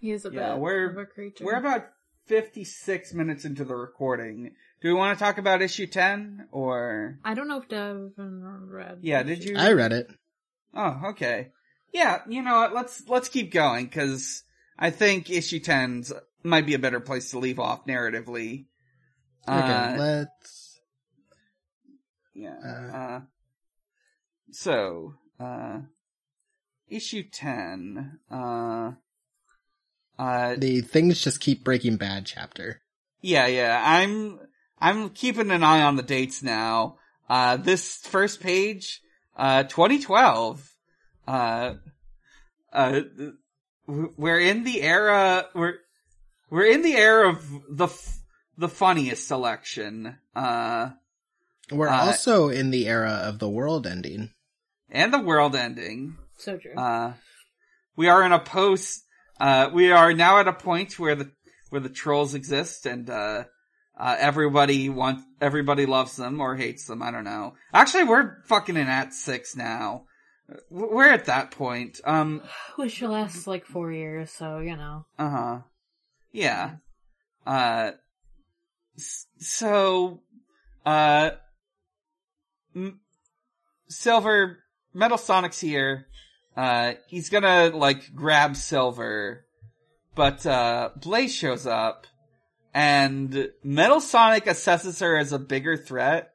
[0.00, 1.44] he is a yeah, bit we're- of a creature.
[1.44, 1.86] We're about
[2.26, 4.54] fifty-six minutes into the recording.
[4.80, 7.18] Do we want to talk about issue ten or?
[7.24, 9.00] I don't know if Devon read.
[9.02, 9.56] Yeah, did you?
[9.58, 10.08] I read it.
[10.74, 11.48] Oh, okay.
[11.92, 12.74] Yeah, you know what?
[12.74, 14.42] Let's let's keep going because
[14.80, 16.12] I think issue 10's
[16.42, 18.64] might be a better place to leave off narratively.
[19.46, 20.80] Okay, Uh, let's.
[22.34, 22.54] yeah.
[22.64, 23.20] uh, Uh,
[24.52, 25.80] so, uh,
[26.88, 28.18] issue ten.
[28.30, 28.92] Uh,
[30.18, 32.80] uh, The things just keep breaking bad chapter.
[33.20, 33.82] yeah, yeah.
[33.84, 34.40] I'm
[34.78, 36.96] I'm keeping an eye on the dates now.
[37.28, 39.00] Uh, this first page,
[39.36, 40.68] uh, 2012.
[41.28, 41.74] Uh,
[42.72, 43.00] uh,
[43.86, 45.46] we're in the era.
[45.54, 45.74] We're
[46.50, 48.18] we're in the era of the f-
[48.56, 50.18] the funniest selection.
[50.34, 50.90] Uh,
[51.70, 54.30] We're Uh, also in the era of the world ending.
[54.90, 56.16] and the world ending.
[56.38, 56.74] So true.
[56.74, 57.14] Uh,
[57.96, 59.04] we are in a post.
[59.38, 61.30] Uh, we are now at a point where the
[61.70, 63.44] where the trolls exist, and uh,
[63.98, 67.02] uh, everybody wants everybody loves them or hates them.
[67.02, 67.54] I don't know.
[67.72, 70.06] Actually, we're fucking in Act Six now.
[70.70, 72.00] W- We're at that point.
[72.04, 72.42] Um.
[72.76, 75.06] Which lasts like four years, so you know.
[75.18, 75.58] Uh huh.
[76.32, 76.76] Yeah.
[77.46, 77.92] Uh.
[79.38, 80.20] So.
[80.84, 81.30] Uh.
[82.74, 83.00] M-
[83.88, 84.58] Silver
[84.94, 86.06] Metal Sonic's here.
[86.56, 89.44] Uh, he's gonna like grab Silver,
[90.14, 92.06] but uh, Blaze shows up,
[92.74, 96.32] and Metal Sonic assesses her as a bigger threat.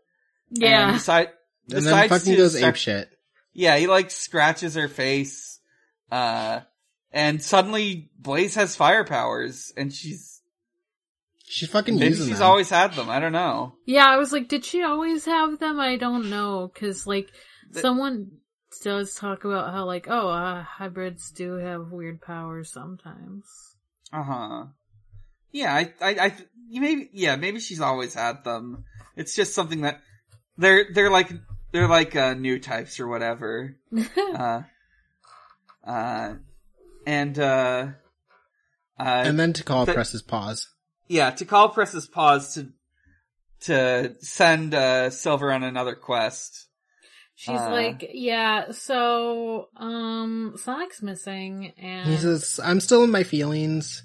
[0.52, 0.92] And Yeah.
[0.94, 1.28] decide,
[1.70, 3.10] And then decides fucking to goes start- ape shit.
[3.56, 5.60] Yeah, he like scratches her face,
[6.12, 6.60] uh,
[7.12, 10.42] and suddenly Blaze has fire powers, and she's
[11.48, 12.48] She's fucking maybe using she's them.
[12.48, 13.10] always had them.
[13.10, 13.76] I don't know.
[13.86, 15.80] Yeah, I was like, did she always have them?
[15.80, 17.30] I don't know, cause like,
[17.72, 18.32] The- someone
[18.84, 23.46] does talk about how like, oh, uh, hybrids do have weird powers sometimes.
[24.12, 24.64] Uh huh.
[25.52, 26.36] Yeah, I, I, I,
[26.68, 28.84] you maybe, yeah, maybe she's always had them.
[29.16, 30.02] It's just something that
[30.58, 31.32] they're they're like
[31.76, 33.76] they're like uh, new types or whatever.
[34.18, 34.62] Uh,
[35.86, 36.34] uh,
[37.06, 37.88] and uh,
[39.00, 40.68] uh, and then Tikal the- presses pause.
[41.08, 42.70] yeah, Tikal presses pause to
[43.62, 46.68] to send uh, Silver on another quest.
[47.36, 47.70] She's Uh.
[47.72, 54.04] like, yeah, so, um, Sonic's missing, and He says, I'm still in my feelings.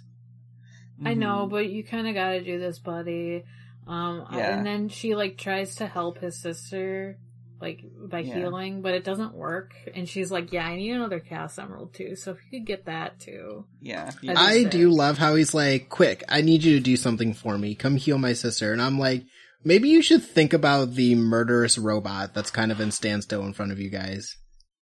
[1.05, 1.51] I know, Mhm.
[1.51, 3.45] but you kind of gotta do this, buddy.
[3.87, 4.57] Um, Yeah.
[4.57, 7.19] and then she like tries to help his sister,
[7.61, 8.35] like by Yeah.
[8.37, 9.73] healing, but it doesn't work.
[9.95, 12.17] And she's like, "Yeah, I need another Chaos Emerald too.
[12.17, 14.71] So if you could get that too." Yeah, I I Understand.
[14.71, 17.75] do love how he's like, quick, I need you to do something for me.
[17.75, 18.73] Come heal my sister.
[18.73, 19.25] And I'm like,
[19.65, 23.73] maybe you should think about the murderous robot that's kind of in standstill in front
[23.73, 24.35] of you guys.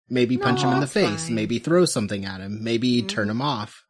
[0.09, 1.26] Maybe No, punch him in the face.
[1.26, 1.35] fine.
[1.35, 2.62] Maybe throw something at him.
[2.62, 3.09] Maybe Mhm.
[3.09, 3.83] turn him off.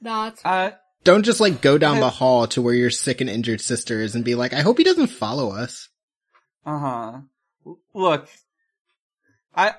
[0.00, 0.70] That's uh,
[1.02, 4.14] Don't just like go down the hall to where your sick and injured sister is
[4.14, 5.88] and be like, I hope he doesn't follow us.
[6.64, 7.20] Uh huh.
[7.94, 8.28] Look,
[9.54, 9.74] I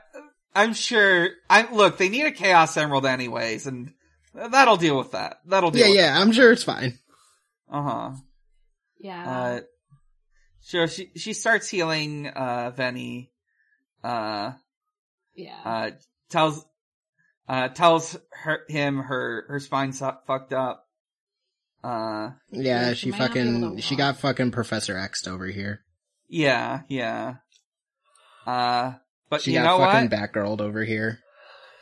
[0.53, 1.29] I'm sure.
[1.49, 1.97] I look.
[1.97, 3.93] They need a Chaos Emerald anyways, and
[4.33, 5.37] that'll deal with that.
[5.45, 5.83] That'll deal.
[5.83, 6.97] Yeah, with yeah, I'm sure it's fine.
[7.71, 8.11] Uh huh.
[8.99, 9.29] yeah.
[9.29, 9.59] Uh,
[10.61, 13.29] so she she starts healing uh Venny.
[14.03, 14.53] Uh,
[15.35, 15.59] yeah.
[15.65, 15.89] uh
[16.29, 16.65] tells
[17.47, 20.83] uh tells her him her her spine's fucked up.
[21.83, 25.27] Uh, Yeah, Yeah, she she might not be able fucking, she got fucking Professor X
[25.27, 25.81] over here.
[26.27, 27.35] yeah, yeah.
[28.45, 28.93] Uh,
[29.29, 30.33] but She you got know fucking what?
[30.33, 31.19] Batgirled over here.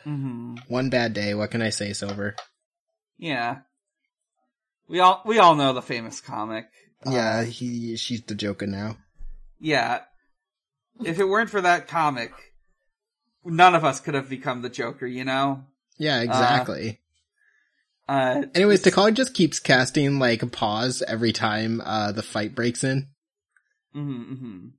[0.04, 2.34] hmm One bad day, what can I say, Silver?
[3.18, 3.58] Yeah.
[4.88, 6.66] We all we all know the famous comic.
[7.06, 8.96] Yeah, Uh, he, she's the Joker now.
[9.60, 10.00] yeah.
[11.04, 12.32] If it weren't for that comic,
[13.44, 15.64] none of us could have become the Joker, you know?
[15.98, 17.00] Yeah, exactly.
[18.08, 22.84] Uh, Anyways, Tikal just keeps casting like a pause every time uh the fight breaks
[22.84, 23.08] in.
[23.94, 24.70] mhm, mhm.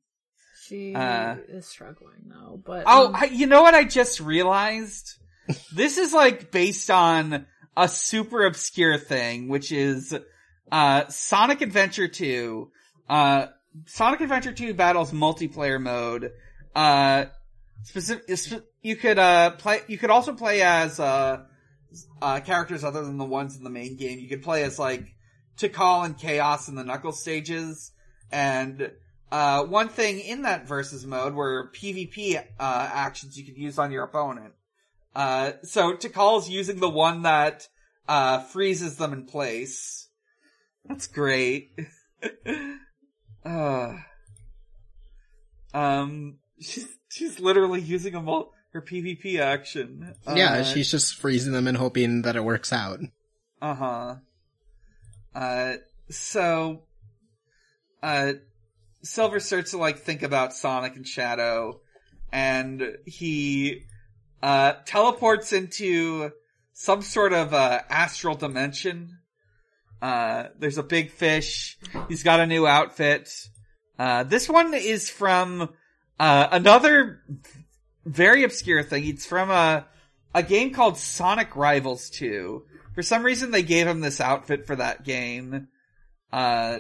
[0.67, 5.15] She Uh, is struggling though, but Oh, um, I, you know what I just realized?
[5.73, 7.45] this is like based on
[7.77, 10.15] a super obscure thing, which is,
[10.71, 12.71] uh, Sonic Adventure 2.
[13.09, 13.47] Uh,
[13.85, 16.31] Sonic Adventure 2 battles multiplayer mode.
[16.73, 17.25] Uh,
[17.83, 21.43] specific, you could, uh, play, you could also play as, uh,
[22.21, 24.19] uh, characters other than the ones in the main game.
[24.19, 25.13] You could play as like,
[25.57, 27.91] Tikal and Chaos in the Knuckles stages,
[28.31, 28.91] and
[29.31, 33.91] uh, one thing in that versus mode were PvP uh, actions you could use on
[33.91, 34.53] your opponent.
[35.15, 37.67] Uh, so Tikal's using the one that
[38.07, 40.09] uh, freezes them in place.
[40.85, 41.71] That's great.
[43.45, 43.93] uh,
[45.73, 50.15] um, she's she's literally using a mul- her PvP action.
[50.35, 52.99] yeah, Uh, she's just freezing them and hoping that it works out.
[53.61, 54.15] uh huh.
[55.33, 55.73] Uh,
[56.09, 56.83] so,
[58.03, 58.33] uh,
[59.05, 61.81] Silver starts to like think about Sonic and Shadow,
[62.31, 63.83] and he,
[64.41, 66.31] uh, teleports into
[66.73, 69.19] some sort of, uh, astral dimension.
[70.01, 71.77] Uh, there's a big fish.
[72.09, 73.29] He's got a new outfit.
[73.97, 75.69] Uh, this one is from,
[76.19, 77.21] uh, another
[78.05, 79.07] very obscure thing.
[79.07, 79.85] It's from a,
[80.33, 82.63] a game called Sonic Rivals 2.
[82.93, 85.67] For some reason, they gave him this outfit for that game.
[86.31, 86.79] Uh,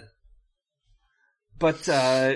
[1.59, 2.35] but, uh,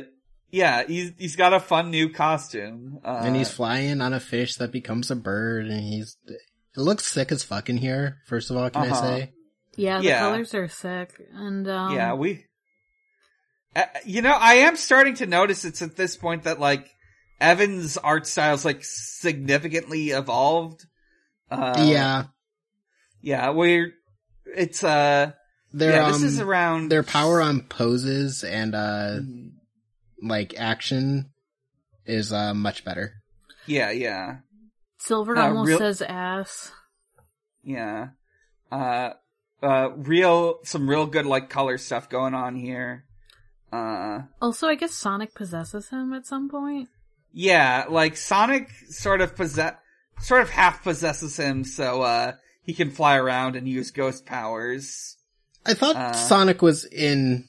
[0.52, 3.00] yeah, he's, he's got a fun new costume.
[3.04, 7.06] Uh, and he's flying on a fish that becomes a bird and he's it looks
[7.06, 8.96] sick as fuck in here, first of all, can Uh-huh.
[8.96, 9.34] I say?
[9.76, 10.20] yeah, the yeah.
[10.20, 12.46] colors are sick, and um, yeah, we,
[13.76, 16.90] uh, you know, I am starting to notice it's at this point that like,
[17.42, 20.86] Evan's art style's like significantly evolved.
[21.50, 22.26] Uh, yeah.
[23.22, 23.94] Yeah, we're,
[24.46, 25.32] it's, uh,
[25.74, 29.20] Their yeah, um, this is around their power on poses and uh
[30.22, 31.30] like action
[32.06, 33.14] is uh much better.
[33.68, 34.38] Yeah, yeah.
[34.98, 36.72] Silver Uh, almost real- says ass.
[37.64, 38.10] Yeah.
[38.72, 39.12] Uh,
[39.62, 43.06] uh, real, some real good, like, color stuff going on here.
[43.72, 46.90] Uh, Also, I guess Sonic possesses him at some point.
[47.32, 49.76] yeah, like, Sonic sort of possess,
[50.22, 55.18] sort of half possesses him, so, uh, he can fly around and use ghost powers.
[55.70, 57.48] I thought Uh, Sonic was in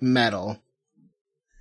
[0.00, 0.58] metal.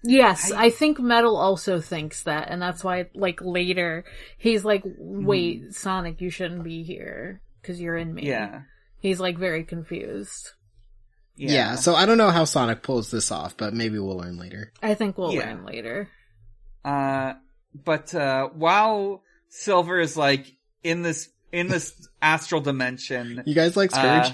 [0.03, 4.05] Yes, I- I, think Metal also thinks that, and that's why, like, later,
[4.37, 8.27] he's like, wait, Sonic, you shouldn't be here, cause you're in me.
[8.27, 8.61] Yeah.
[9.01, 10.51] He's, like, very confused.
[11.35, 11.51] Yeah.
[11.51, 11.75] Yeah.
[11.75, 14.71] so I don't know how Sonic pulls this off, but maybe we'll learn later.
[14.81, 15.45] I think we'll Yeah.
[15.51, 16.09] learn later.
[16.85, 17.33] Uh,
[17.73, 20.45] but, uh, while Silver is, like,
[20.83, 24.27] in this, in this astral dimension, You guys like Scourge?
[24.27, 24.33] Uh,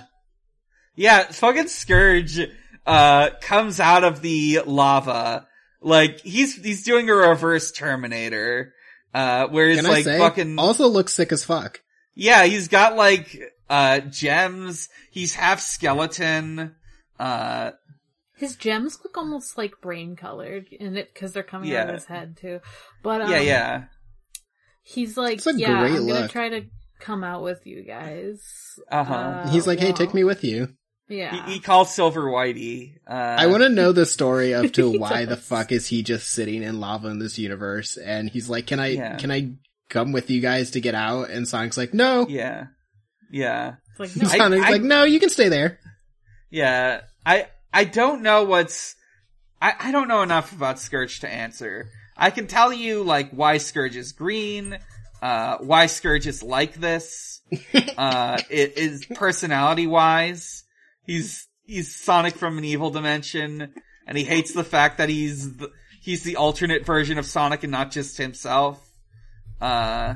[0.95, 2.39] yeah, fucking Scourge,
[2.85, 5.47] uh, comes out of the lava.
[5.81, 8.73] Like, he's, he's doing a reverse Terminator.
[9.13, 10.17] Uh, where he's Can like say?
[10.17, 11.81] fucking, Also looks sick as fuck.
[12.15, 13.39] yeah, he's got like,
[13.69, 14.89] uh, gems.
[15.11, 16.75] He's half skeleton.
[17.19, 17.71] Uh,
[18.37, 22.05] His gems look almost like brain colored in it, cause they're coming out of his
[22.05, 22.59] head too.
[23.03, 23.83] But, um, yeah, yeah.
[24.81, 26.65] he's like, yeah, I'm gonna try to
[26.99, 28.41] come out with you guys.
[28.91, 29.13] Uh-huh.
[29.13, 30.69] Uh, He's like, hey, well, take me with you.
[31.09, 31.45] Yeah.
[31.47, 32.95] He, he calls Silver Whitey.
[33.07, 36.01] Uh, I want to know the story of to He why the fuck is he
[36.03, 37.97] just sitting in lava in this universe?
[37.97, 39.17] And he's like, can I, Yeah.
[39.17, 39.53] can I
[39.89, 41.29] come with you guys to get out?
[41.29, 42.25] And Sonic's like, no.
[42.27, 42.67] yeah.
[43.31, 43.75] Yeah.
[43.91, 45.79] It's like, no, I- Sonic's like, no, you can stay there.
[46.49, 48.95] Yeah, I I don't know what's
[49.59, 51.89] I I don't know enough about Scourge to answer.
[52.15, 54.77] I can tell you like why Scourge is green,
[55.23, 57.41] uh, why Scourge is like this.
[57.97, 60.62] uh, it is personality wise.
[61.05, 63.73] He's he's Sonic from an evil dimension,
[64.07, 67.71] and he hates the fact that he's the, he's the alternate version of Sonic and
[67.71, 68.79] not just himself.
[69.61, 70.15] Uh,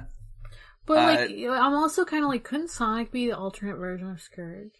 [0.85, 1.29] But Uh, like,
[1.61, 4.71] I'm also kind of like, couldn't Sonic be the alternate version of Scourge?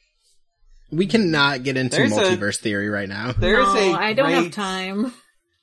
[0.91, 3.31] We cannot get into There's a- multiverse theory right now.
[3.37, 5.13] there's no, a I don't have time.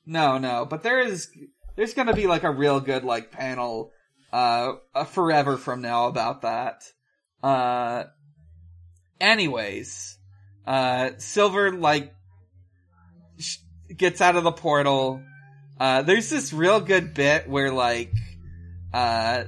[0.05, 1.29] No, no, but there is,
[1.75, 3.91] there's gonna be like a real good like panel,
[4.31, 6.83] uh, uh, forever from now about that.
[7.41, 8.03] Uh,
[9.19, 10.14] anyways,
[10.67, 12.13] uh, Silver like,
[13.39, 13.57] sh-
[13.95, 15.21] gets out of the portal.
[15.79, 18.13] Uh, there's this real good bit where like,
[18.93, 19.43] uh,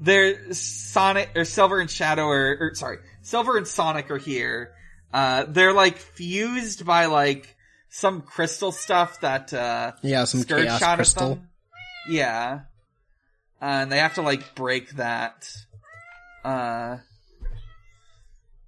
[0.00, 4.72] there, Sonic, or Silver and Shadow are, or sorry, Silver and Sonic are here.
[5.12, 7.56] Uh, they're like fused by like,
[7.94, 11.32] some crystal stuff that, uh, Yeah, some Scourge chaos shot crystal.
[11.32, 11.48] at them.
[12.08, 12.60] Yeah.
[13.60, 15.46] and they have to like break that.
[16.42, 16.96] Uh,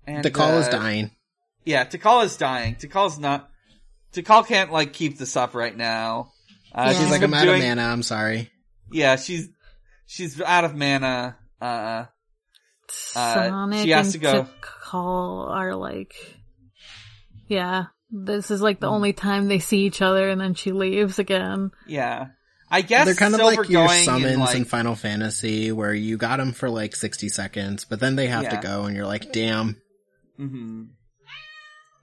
[0.06, 1.10] and Tikal is uh, dying.
[1.64, 2.76] Yeah, Tikal is dying.
[2.76, 3.48] Tikal's not.
[4.12, 6.32] Tikal can't like keep this up right now.
[6.74, 6.88] Uh, Yeah.
[6.92, 7.82] she's She's like, been I'm out doing- of mana.
[7.82, 8.50] I'm sorry.
[8.92, 9.48] Yeah, she's
[10.06, 11.36] she's out of mana.
[11.60, 12.04] Uh,
[13.16, 14.48] Uh, Sonic she has and to go-
[14.90, 16.14] Tikal are like,
[17.48, 18.94] yeah, this is like the Hmm.
[18.94, 21.70] only time they see each other, and then she leaves again.
[21.86, 22.26] yeah.
[22.70, 26.16] I guess They're kind of like your summons in, like, in Final Fantasy, where you
[26.16, 29.32] got them for like 60 seconds, but then they have to go, and you're like,
[29.32, 29.80] damn.
[30.36, 30.84] hmm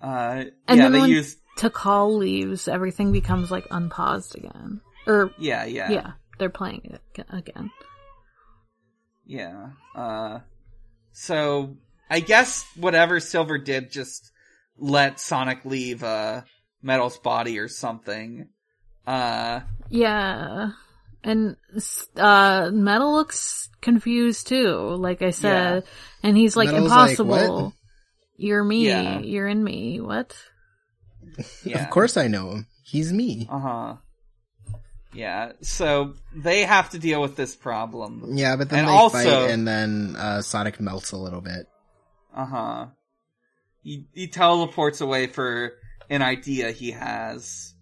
[0.01, 1.37] Uh, And yeah, then they when- use.
[1.57, 4.81] Tikal leaves, everything becomes like unpaused again.
[5.05, 6.81] Or Yeah, yeah, yeah, they're playing
[7.15, 7.69] it again.
[9.25, 9.71] yeah.
[9.95, 10.39] Uh,
[11.11, 11.75] so
[12.09, 14.31] I guess whatever Silver did, just
[14.77, 16.41] let Sonic leave uh
[16.81, 18.47] Metal's body or something.
[19.05, 20.71] Uh, Yeah.
[21.23, 21.57] And
[22.15, 25.83] uh Metal looks confused too, like I said.
[26.23, 27.63] And he's like Metal's like, impossible.
[27.65, 27.73] "What?"
[28.41, 28.87] You're me.
[28.87, 29.19] Yeah.
[29.19, 29.99] You're in me.
[30.01, 30.35] What?
[31.63, 31.83] yeah.
[31.83, 32.67] Of course I know him.
[32.83, 33.47] He's me.
[33.49, 33.95] Uh huh.
[35.13, 35.51] Yeah.
[35.61, 38.23] So they have to deal with this problem.
[38.33, 41.67] Yeah, but then And they also- fight, and then uh, Sonic melts a little bit.
[42.35, 42.85] Uh huh.
[43.83, 45.73] He he teleports away for
[46.09, 47.73] an idea he has,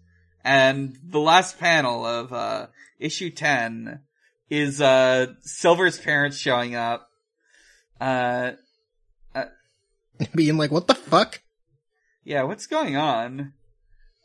[0.44, 2.66] and the last panel of uh
[2.98, 4.00] issue ten
[4.48, 7.06] is uh Silver's parents showing up.
[8.00, 8.52] Uh,
[10.34, 11.40] Being like, what the fuck?
[12.24, 12.42] yeah.
[12.42, 13.52] What's going on?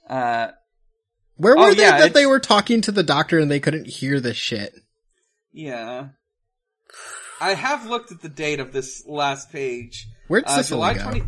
[0.10, 0.50] Uh,
[1.38, 3.88] Where Oh, were they yeah, that they were talking to the doctor and they couldn't
[3.88, 4.74] hear the shit?
[5.52, 6.10] yeah.
[7.42, 10.08] I have looked at the date of this last page.
[10.30, 11.04] Where'd Uh, Sicily July go?
[11.04, 11.24] 20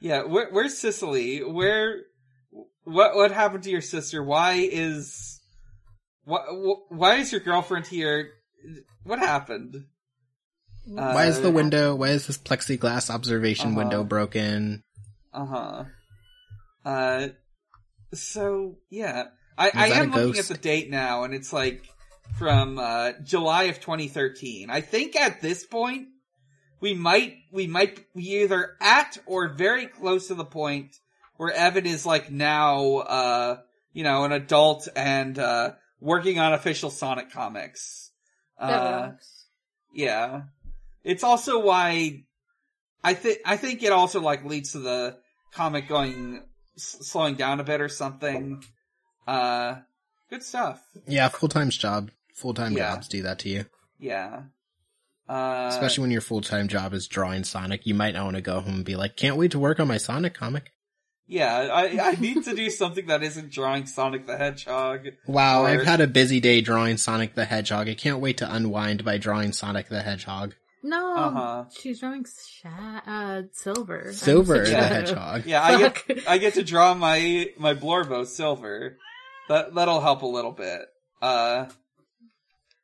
[0.00, 1.38] Yeah, where, where's Sicily?
[1.44, 2.02] Where,
[2.82, 4.22] what, what happened to your sister?
[4.24, 5.40] Why is,
[6.24, 6.40] why,
[6.88, 8.30] why is your girlfriend here?
[9.04, 9.84] What happened?
[10.86, 13.76] Why is the Uh, window, why is this plexiglass observation Uh-huh.
[13.78, 14.84] window broken?
[15.32, 15.84] Uh-huh.
[16.84, 17.28] Uh,
[18.14, 19.24] so, yeah.
[19.58, 21.82] I, I am looking at the date now, and it's like,
[22.38, 24.70] from, uh, July of 2013.
[24.70, 26.08] I think at this point,
[26.80, 30.94] we might, we might be either at or very close to the point
[31.36, 33.56] where Evan is like now, uh,
[33.92, 38.10] you know, an adult and, uh, working on official Sonic comics.
[38.58, 39.12] Uh,
[39.94, 40.42] yeah.
[41.06, 42.24] It's also why
[43.04, 45.16] I think I think it also like leads to the
[45.52, 46.42] comic going
[46.76, 48.62] s- slowing down a bit or something.
[49.26, 49.76] Uh
[50.30, 50.82] good stuff.
[51.06, 52.94] Yeah, full-time job, full-time Yeah.
[52.96, 53.66] jobs do that to you.
[53.98, 54.42] Yeah.
[55.28, 58.60] Uh Especially when your full-time job is drawing Sonic, you might not want to go
[58.60, 60.72] home and be like, can't wait to work on my Sonic comic.
[61.28, 65.08] yeah, I I need to do something that isn't drawing Sonic the Hedgehog.
[65.26, 67.88] Wow, Or- I've had a busy day drawing Sonic the Hedgehog.
[67.88, 70.54] I can't wait to unwind by drawing Sonic the Hedgehog.
[70.82, 71.64] No, Uh-huh.
[71.70, 74.12] she's drawing sha- uh, silver.
[74.12, 74.82] Silver the Yeah.
[74.84, 75.46] Hedgehog.
[75.46, 78.98] Yeah, I get I get to draw my my Blorbo silver.
[79.48, 80.82] That that'll help a little bit.
[81.20, 81.66] Uh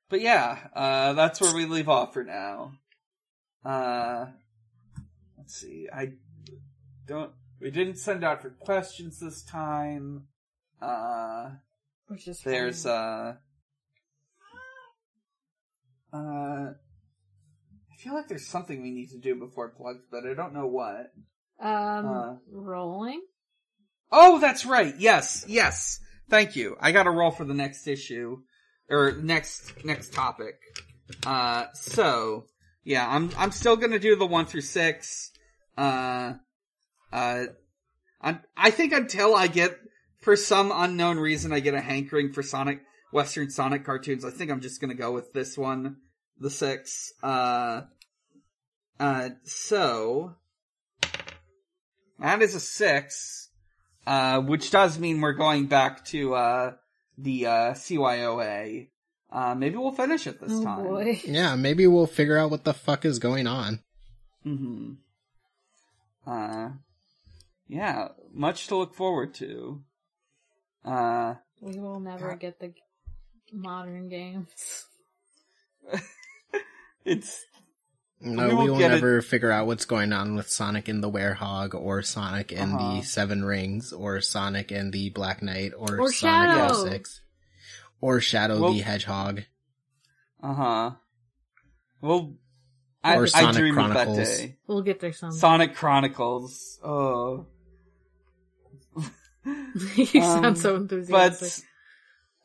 [0.09, 2.73] but yeah, uh that's where we leave off for now.
[3.64, 4.27] Uh
[5.39, 5.86] let's see.
[5.93, 6.12] I
[7.06, 10.24] don't we didn't send out for questions this time.
[10.81, 11.51] Uh
[12.09, 12.93] Which is there's fine.
[12.93, 13.35] uh
[16.12, 16.73] uh I
[18.03, 21.12] feel like there's something we need to do before plugs, but I don't know what.
[21.61, 23.23] um uh, rolling.
[24.11, 24.95] Oh, that's right.
[24.99, 26.01] Yes, yes.
[26.29, 26.77] Thank you.
[26.81, 28.39] I got to roll for the next issue
[28.89, 30.55] or next next topic.
[31.27, 32.47] Uh, so
[32.85, 35.31] yeah, I'm I'm still gonna do the one through six.
[35.77, 36.35] Uh,
[37.12, 37.45] uh,
[38.20, 39.79] I I think until I get
[40.20, 42.81] for some unknown reason I get a hankering for Sonic
[43.12, 44.24] Western Sonic cartoons.
[44.24, 45.97] I think I'm just gonna go with this one,
[46.38, 47.12] the six.
[47.22, 47.82] Uh,
[49.00, 50.34] uh, so
[52.18, 53.48] that is a six.
[54.06, 56.72] Uh, which does mean we're going back to, uh,
[57.18, 58.88] the, uh, CYOA.
[59.30, 60.84] Uh, maybe we'll finish it this Oh time.
[60.84, 61.20] boy.
[61.24, 63.78] Yeah, maybe we'll figure out what the fuck is going on.
[64.44, 64.92] Mm hmm
[66.30, 66.70] Uh,
[67.68, 69.82] yeah, much to look forward to.
[70.84, 72.40] Uh, We will never God.
[72.40, 72.74] get the
[73.52, 74.86] modern games.
[77.05, 77.45] it's,
[78.20, 80.89] No, We we, will will get it- never figure out what's going on with Sonic
[80.89, 82.97] and the Werehog, or Sonic and Uh-huh.
[82.97, 86.85] the Seven Rings, or Sonic and the Black Knight, or, Or Sonic Shadow.
[86.89, 87.20] 06.
[88.01, 89.43] Or Shadow Well- the Hedgehog.
[90.43, 90.91] uh huh.
[92.01, 92.35] Well,
[93.05, 94.29] I, Or I Sonic dream of that Chronicles.
[94.39, 94.57] day.
[94.69, 95.37] We'll get there someday.
[95.37, 96.79] Sonic Chronicles.
[96.85, 97.47] Oh.
[99.97, 101.65] you Um, sound so enthusiastic.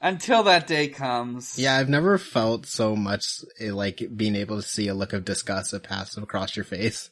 [0.02, 1.58] Until that day comes.
[1.58, 5.26] Yeah, I've never felt so much eh, like being able to see a look of
[5.26, 7.10] disgust that pass across your face.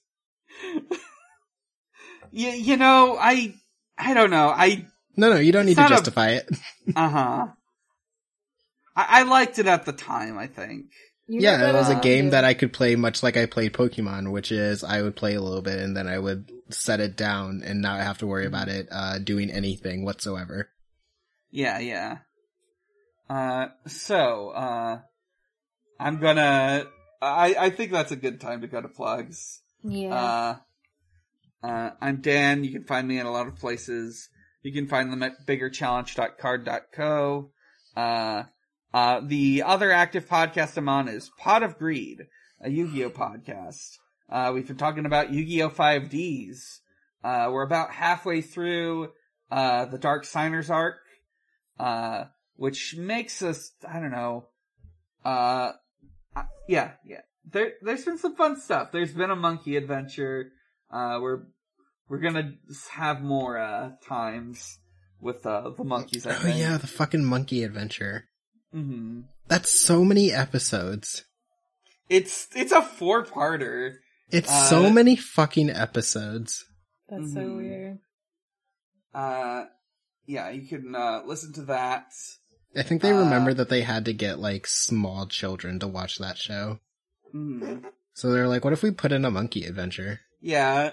[2.31, 3.53] you, you know, I,
[3.97, 4.49] I don't know.
[4.49, 4.85] I,
[5.15, 6.49] No, no, you don't need to not a- justify it.
[6.95, 7.47] uh huh.
[8.95, 10.87] I, I liked it at the time, I think.
[11.27, 13.73] You yeah, it was a uh, game that I could play much like I played
[13.73, 17.17] Pokemon, which is I would play a little bit and then I would set it
[17.17, 20.69] down and not have to worry about it uh, doing anything whatsoever.
[21.49, 22.17] Yeah, yeah.
[23.29, 24.99] Uh, so, uh,
[25.99, 26.85] I'm gonna,
[27.21, 29.61] I, I think that's a good time to go to plugs.
[29.83, 30.57] Yeah.
[31.63, 32.63] Uh, uh, I'm Dan.
[32.63, 34.29] You can find me in a lot of places.
[34.61, 37.51] You can find them at biggerchallenge.card.co.
[37.95, 38.43] Uh,
[38.93, 42.25] uh, the other active podcast I'm on is Pot of Greed,
[42.61, 43.97] a Yu-Gi-Oh podcast.
[44.29, 46.79] Uh, we've been talking about Yu-Gi-Oh 5Ds.
[47.23, 49.09] Uh, we're about halfway through,
[49.51, 50.97] uh, the Dark Signers arc,
[51.79, 52.25] uh,
[52.55, 54.47] which makes us, I don't know,
[55.23, 55.73] uh,
[56.35, 57.21] uh, yeah, yeah.
[57.51, 58.91] There, there's been some fun stuff.
[58.91, 60.51] There's been a monkey adventure.
[60.91, 61.43] Uh, we're,
[62.09, 62.53] we're gonna
[62.91, 64.79] have more, uh, times
[65.21, 66.59] with, uh, the monkeys, I Oh think.
[66.59, 68.25] yeah, the fucking monkey adventure.
[68.71, 71.23] hmm That's so many episodes.
[72.09, 73.95] It's, it's a four-parter.
[74.31, 76.63] It's Uh, so many fucking episodes.
[77.09, 77.57] That's so Mhm.
[77.57, 77.99] weird.
[79.13, 79.65] Uh,
[80.25, 82.11] yeah, you can, uh, listen to that.
[82.75, 86.17] I think they Uh, remember that they had to get like small children to watch
[86.17, 86.79] that show.
[87.33, 87.85] Mhm.
[88.13, 90.21] So they're like, what if we put in a monkey adventure?
[90.41, 90.91] Yeah.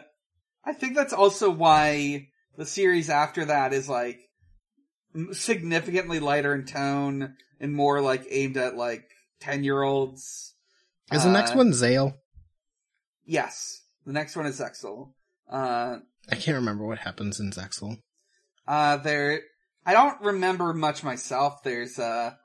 [0.64, 4.20] I think that's also why the series after that is like
[5.32, 9.08] significantly lighter in tone and more like aimed at like
[9.40, 10.54] 10 year olds.
[11.12, 12.18] Is the next Uh, one Zale?
[13.24, 13.82] Yes.
[14.06, 15.12] The next one is Zexal.
[15.48, 15.98] Uh,
[16.30, 17.98] I can't remember what happens in Zexal.
[18.66, 19.42] uh, there,
[19.84, 21.62] I don't remember much myself.
[21.62, 22.38] There's a,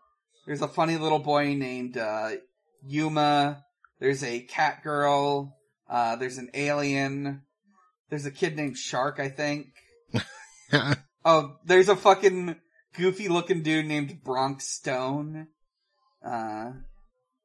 [0.45, 2.31] there's a funny little boy named, uh,
[2.85, 3.64] Yuma.
[3.99, 5.55] There's a cat girl.
[5.89, 7.43] Uh, there's an alien.
[8.09, 9.68] There's a kid named Shark, I think.
[11.30, 12.55] Oh, there's a fucking
[12.95, 15.47] goofy looking dude named Bronk Stone.
[16.26, 16.72] Uh,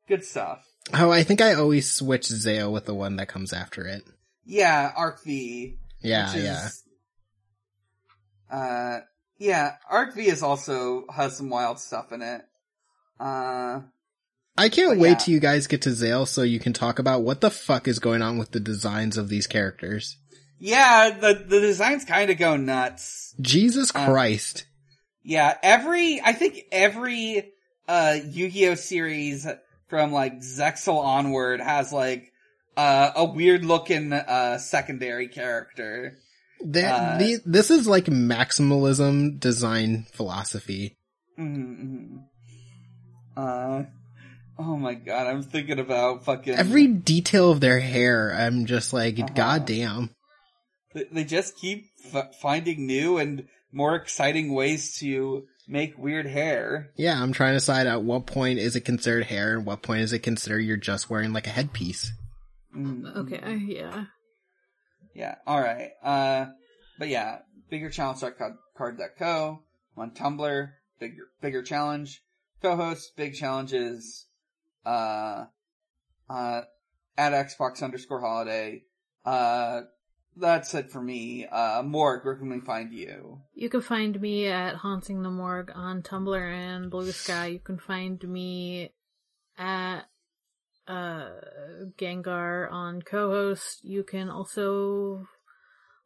[0.07, 0.65] good stuff.
[0.95, 4.05] oh, I think I always switch Zale with the one that comes after it.
[4.45, 5.79] Yeah, Arc V.
[6.01, 6.69] Yeah, which is- yeah.
[8.57, 9.01] Uh,
[9.43, 12.43] yeah, Arc V is also has some wild stuff in it.
[13.19, 13.81] Uh,
[14.57, 15.15] I can't wait yeah.
[15.17, 17.99] till you guys get to Zale so you can talk about what the fuck is
[17.99, 20.17] going on with the designs of these characters.
[20.59, 23.35] yeah, the the designs kind of go nuts.
[23.41, 24.67] Jesus Uh, Christ.
[25.25, 27.53] Yeah, every I think every
[27.89, 29.47] uh Yu-Gi-Oh series
[29.89, 32.33] from like Zexal onward has like
[32.77, 36.19] uh a weird looking uh secondary character.
[36.65, 40.97] They- uh, the- this is like maximalism design philosophy.
[41.39, 42.19] Mm-hmm.
[43.37, 43.85] Uh,
[44.59, 49.19] oh my god, I'm thinking about fucking Every detail of their hair, I'm just like,
[49.19, 49.29] Uh-huh.
[49.35, 50.11] goddamn.
[50.95, 56.91] They- They just keep f- finding new and more exciting ways to make weird hair.
[56.97, 60.03] Yeah, I'm trying to decide at what point is it considered hair and what point
[60.03, 62.13] is it considered you're just wearing like a headpiece.
[62.77, 63.17] Mm.
[63.17, 64.05] Okay, yeah.
[65.15, 65.37] Yeah.
[65.47, 65.91] All right.
[66.03, 66.47] Uh,
[66.99, 67.39] but yeah,
[67.71, 68.21] bigger challenge
[68.77, 69.63] card.co
[69.97, 70.71] on Tumblr.
[70.99, 72.23] Bigger bigger challenge.
[72.61, 74.27] Co-host big challenges.
[74.85, 75.47] Uh,
[76.29, 76.63] uh,
[77.17, 78.85] at Xbox underscore holiday.
[79.25, 79.83] Uh,
[80.37, 81.47] that's it for me.
[81.47, 83.41] Uh, Morg, where can we find you?
[83.55, 87.47] You can find me at Haunting the Morgue on Tumblr and Blue Sky.
[87.47, 88.93] You can find me
[89.59, 90.03] at
[90.89, 91.31] uh
[91.99, 93.85] Gengar on co-host.
[93.85, 95.27] You can also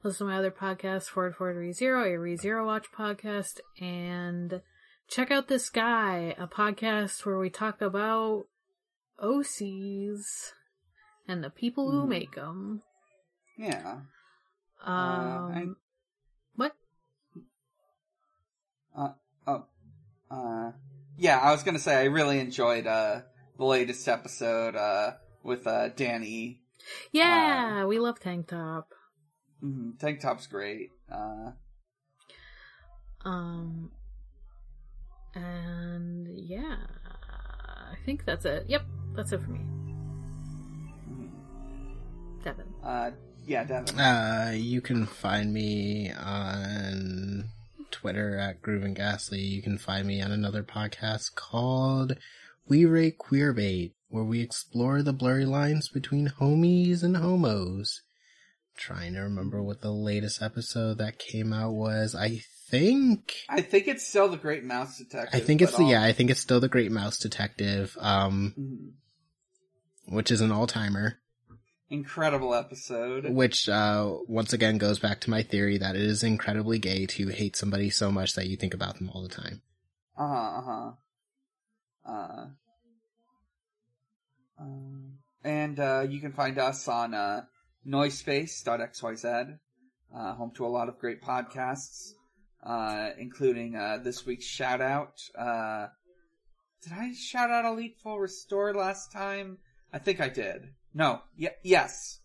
[0.03, 4.61] listen to my other podcast, Forward Forward ReZero, a ReZero Watch podcast, and
[5.09, 8.45] check out this guy, a podcast where we talk about
[9.23, 10.53] OCs
[11.27, 12.09] and the people who Hmm.
[12.09, 12.83] make them.
[13.57, 14.01] Yeah.
[14.85, 15.75] Um, I-
[16.55, 16.77] what?
[20.29, 20.73] Uh,
[21.17, 23.23] yeah, I was gonna say I really enjoyed, uh,
[23.59, 25.13] the latest episode, uh,
[25.43, 26.63] with, uh, Danny.
[27.13, 28.93] Yeah, we love Tank Top.
[29.63, 30.91] Mhm, Tank Top's great.
[31.11, 31.53] Uh,
[33.25, 33.91] Um,
[35.35, 36.77] and yeah,
[37.91, 38.67] I think that's it.
[38.69, 38.83] Yep,
[39.17, 39.61] that's it for me.
[41.09, 41.31] mhm.
[42.45, 42.67] Devon.
[42.85, 43.11] uh,
[43.45, 43.99] yeah, Devon.
[43.99, 47.49] Uh, you can find me on
[47.91, 49.41] Twitter at Groove and Ghastly.
[49.41, 52.17] You can find me on another podcast called
[52.69, 58.03] We Rate Queerbait, where we explore the blurry lines between homies and homos.
[58.77, 62.15] Trying to remember what the latest episode that came out was.
[62.15, 65.41] I think I think it's still the Great Mouse Detective.
[65.41, 70.13] I think it's the yeah, I think it's still the Great Mouse Detective, um, Mhm.
[70.15, 71.19] which is an all timer.
[71.89, 73.31] Incredible episode.
[73.31, 77.29] Which uh, once again goes back to my theory that it is incredibly gay to
[77.29, 79.63] hate somebody so much that you think about them all the time.
[80.19, 80.35] Uh huh.
[80.35, 80.91] Uh huh.
[82.07, 82.47] Uh.
[84.59, 87.43] Um, and uh, you can find us on uh,
[87.87, 89.59] noisespace.xyz,
[90.15, 92.13] uh, home to a lot of great podcasts,
[92.65, 95.21] uh, including uh, this week's shout out.
[95.39, 95.87] Uh,
[96.83, 99.59] did I shout out Elite Four Restore last time?
[99.93, 100.75] I think I did.
[100.95, 101.21] No.
[101.39, 102.21] Y- yes.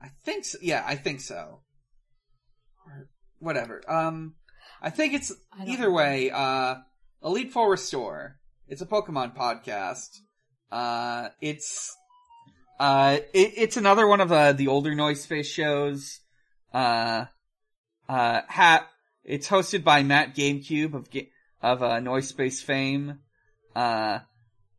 [0.00, 0.58] I think so.
[0.60, 1.60] Yeah, I think so.
[2.86, 3.82] Or whatever.
[3.88, 4.34] Um,
[4.80, 6.30] I think it's I either way.
[6.30, 6.76] Uh,
[7.22, 8.38] Elite Four Restore.
[8.68, 10.18] It's a Pokemon podcast.
[10.72, 11.96] Uh, it's
[12.80, 16.18] uh, it, it's another one of uh, the older Noise Space shows.
[16.74, 17.26] Uh,
[18.08, 18.88] uh, ha-
[19.22, 21.08] it's hosted by Matt GameCube of
[21.62, 23.20] of uh, Noise Space fame.
[23.76, 24.18] Uh,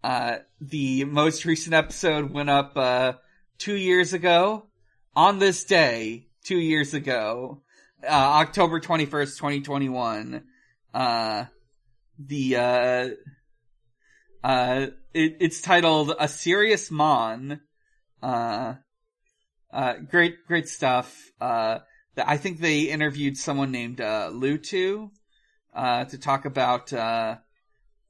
[0.04, 3.14] uh, the most recent episode went up uh,
[3.58, 4.68] two years ago
[5.16, 7.62] on this day, two years ago,
[8.04, 10.44] uh, October twenty first, twenty twenty one.
[10.94, 11.46] Uh,
[12.20, 13.10] the uh,
[14.44, 17.62] uh, it, it's titled "A Serious Mon."
[18.22, 18.76] Uh,
[19.72, 21.32] uh, great, great stuff.
[21.40, 21.80] Uh,
[22.16, 25.12] th- I think they interviewed someone named uh, Lutu
[25.76, 27.38] uh, to talk about uh,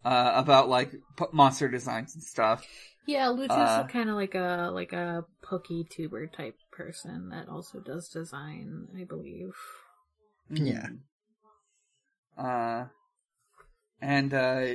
[0.05, 2.65] uh, about like p- monster designs and stuff.
[3.05, 7.49] Yeah, Lutus Uh, is kind of like a like a pokey tuber type person that
[7.49, 9.55] also does design, I believe.
[10.49, 10.87] Yeah.
[12.37, 12.85] Uh,
[14.01, 14.65] and uh,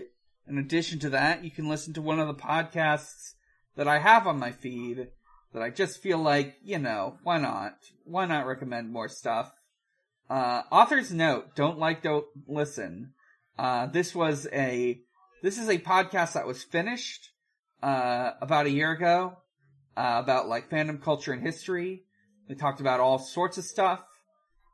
[0.48, 3.34] in addition to that, you can listen to one of the podcasts
[3.76, 5.08] that I have on my feed
[5.52, 7.74] that I just feel like, you know, why not?
[8.04, 9.52] Why not recommend more stuff?
[10.28, 13.12] Uh, author's note, don't like, don't listen.
[13.58, 15.00] Uh, this was a,
[15.42, 17.30] this is a podcast that was finished,
[17.82, 19.36] uh, about a year ago,
[19.96, 22.04] uh, about like fandom culture and history.
[22.48, 24.02] They talked about all sorts of stuff.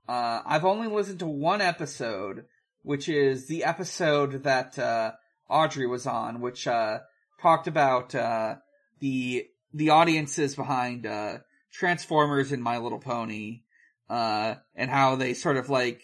[0.08, 2.44] Uh, I've only listened to one episode,
[2.82, 5.12] which is the episode that, uh,
[5.48, 7.00] Audrey was on, which, uh,
[7.40, 8.56] talked about, uh,
[9.00, 11.38] the, the audiences behind, uh,
[11.72, 13.62] Transformers and My Little Pony,
[14.08, 16.02] uh, and how they sort of like,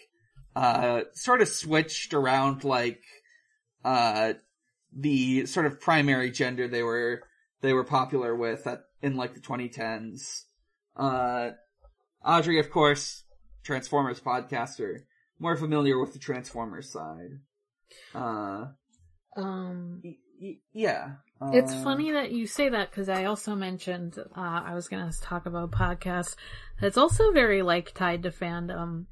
[0.55, 3.01] uh, sort of switched around like,
[3.83, 4.33] uh,
[4.93, 7.23] the sort of primary gender they were,
[7.61, 10.43] they were popular with at, in like the 2010s.
[10.95, 11.51] Uh,
[12.23, 13.23] Audrey, of course,
[13.63, 15.01] Transformers podcaster,
[15.39, 17.39] more familiar with the Transformers side.
[18.13, 18.67] Uh,
[19.35, 20.01] Um,
[20.73, 21.11] yeah.
[21.53, 25.09] it's Uh, funny that you say that because I also mentioned uh, I was going
[25.09, 26.35] to talk about podcasts.
[26.81, 29.05] It's also very like tied to fandom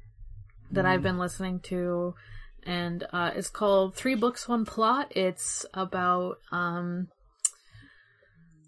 [0.70, 2.14] that I've been listening to,
[2.64, 5.12] and uh, it's called Three Books One Plot.
[5.14, 7.08] It's about um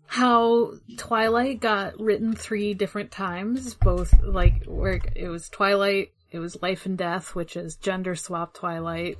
[0.06, 6.62] how Twilight got written three different times, both like where it was Twilight, it was
[6.62, 9.16] Life and Death, which is gender swap Twilight.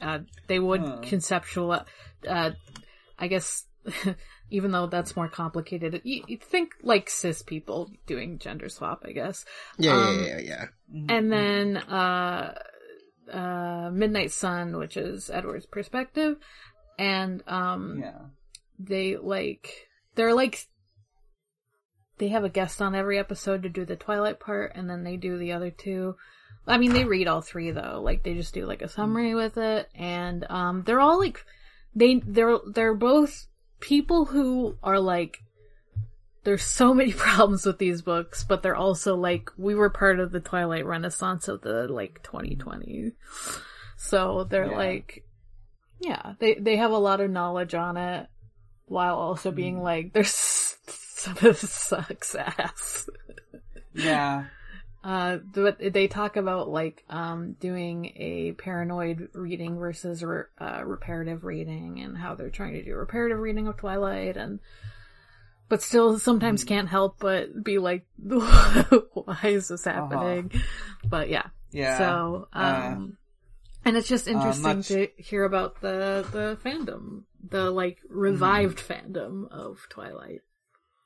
[0.00, 0.98] Uh, they would Huh.
[1.02, 1.84] conceptual,
[2.28, 2.50] uh,
[3.18, 3.64] I guess,
[4.50, 9.12] even though that's more complicated, you, you think like cis people doing gender swap, I
[9.12, 9.44] guess.
[9.78, 10.66] Yeah, Um, yeah, yeah, yeah.
[11.08, 12.58] And then, uh,
[13.32, 16.36] uh, Midnight Sun, which is Edward's perspective.
[16.98, 18.18] And, um, Yeah.
[18.78, 20.66] they like they're like
[22.18, 25.16] they have a guest on every episode to do the Twilight part, and then they
[25.16, 26.16] do the other two.
[26.66, 28.00] I mean, they read all three though.
[28.02, 31.44] Like they just do like a summary with it, and um, they're all like
[31.94, 33.46] they they're they're both
[33.80, 35.38] people who are like
[36.44, 40.32] there's so many problems with these books, but they're also like we were part of
[40.32, 43.12] the Twilight Renaissance of the like 2020.
[43.96, 44.76] So they're Yeah.
[44.76, 45.24] like
[46.00, 48.26] yeah, they they have a lot of knowledge on it
[48.86, 53.08] while also being like there's some of this sucks ass.
[53.94, 54.46] Yeah.
[55.04, 61.44] Uh, but they talk about like um doing a paranoid reading versus re- uh, reparative
[61.44, 64.60] reading and how they're trying to do reparative reading of Twilight and
[65.68, 70.50] but still sometimes can't help but be like why is this happening
[71.06, 71.98] but yeah Yeah.
[71.98, 73.18] so um
[73.84, 79.50] and it's just interesting much- to hear about the the fandom the like revived fandom
[79.50, 80.40] of Twilight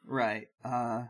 [0.07, 0.49] Right.
[0.65, 1.03] Uh,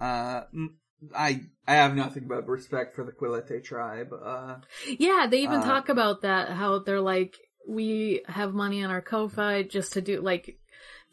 [0.00, 0.76] uh, m-
[1.14, 4.12] I, I have nothing but respect for the Quileute tribe.
[4.12, 4.56] Uh,
[4.98, 7.36] Yeah, they even Uh, talk about that, how they're like,
[7.68, 10.58] we have money on our Ko-Fi just to do, like,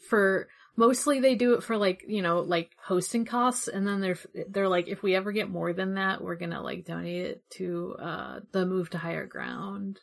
[0.09, 4.17] for, mostly they do it for like you know like hosting costs and then they're
[4.49, 7.95] they're like if we ever get more than that we're gonna like donate it to
[8.01, 9.99] uh the move to higher ground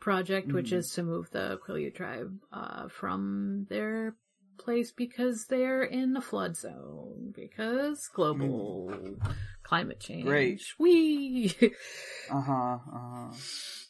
[0.00, 0.78] project which Mhm.
[0.78, 4.16] is to move the Quileute tribe uh from their
[4.58, 8.92] place because they're in the flood zone because global
[9.62, 10.62] climate change Great.
[10.78, 11.54] we
[12.30, 12.52] Uh huh.
[12.92, 13.32] Uh-huh.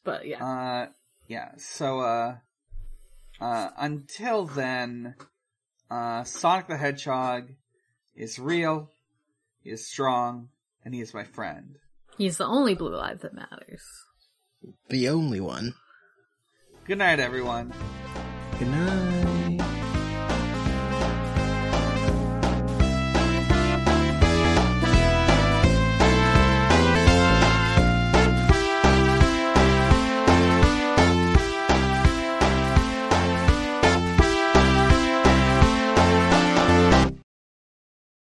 [0.05, 0.44] but yeah.
[0.44, 0.86] Uh,
[1.28, 1.51] yeah.
[1.59, 2.36] So, uh,
[3.40, 5.14] uh, until then,
[5.90, 7.51] uh, Sonic the Hedgehog
[8.14, 8.90] is real,
[9.62, 10.48] he is strong,
[10.84, 11.76] and he is my friend.
[12.16, 13.82] he's the only blue life that matters
[14.88, 15.74] The only one.
[16.86, 17.72] Good night, everyone.
[18.59, 19.15] Good night.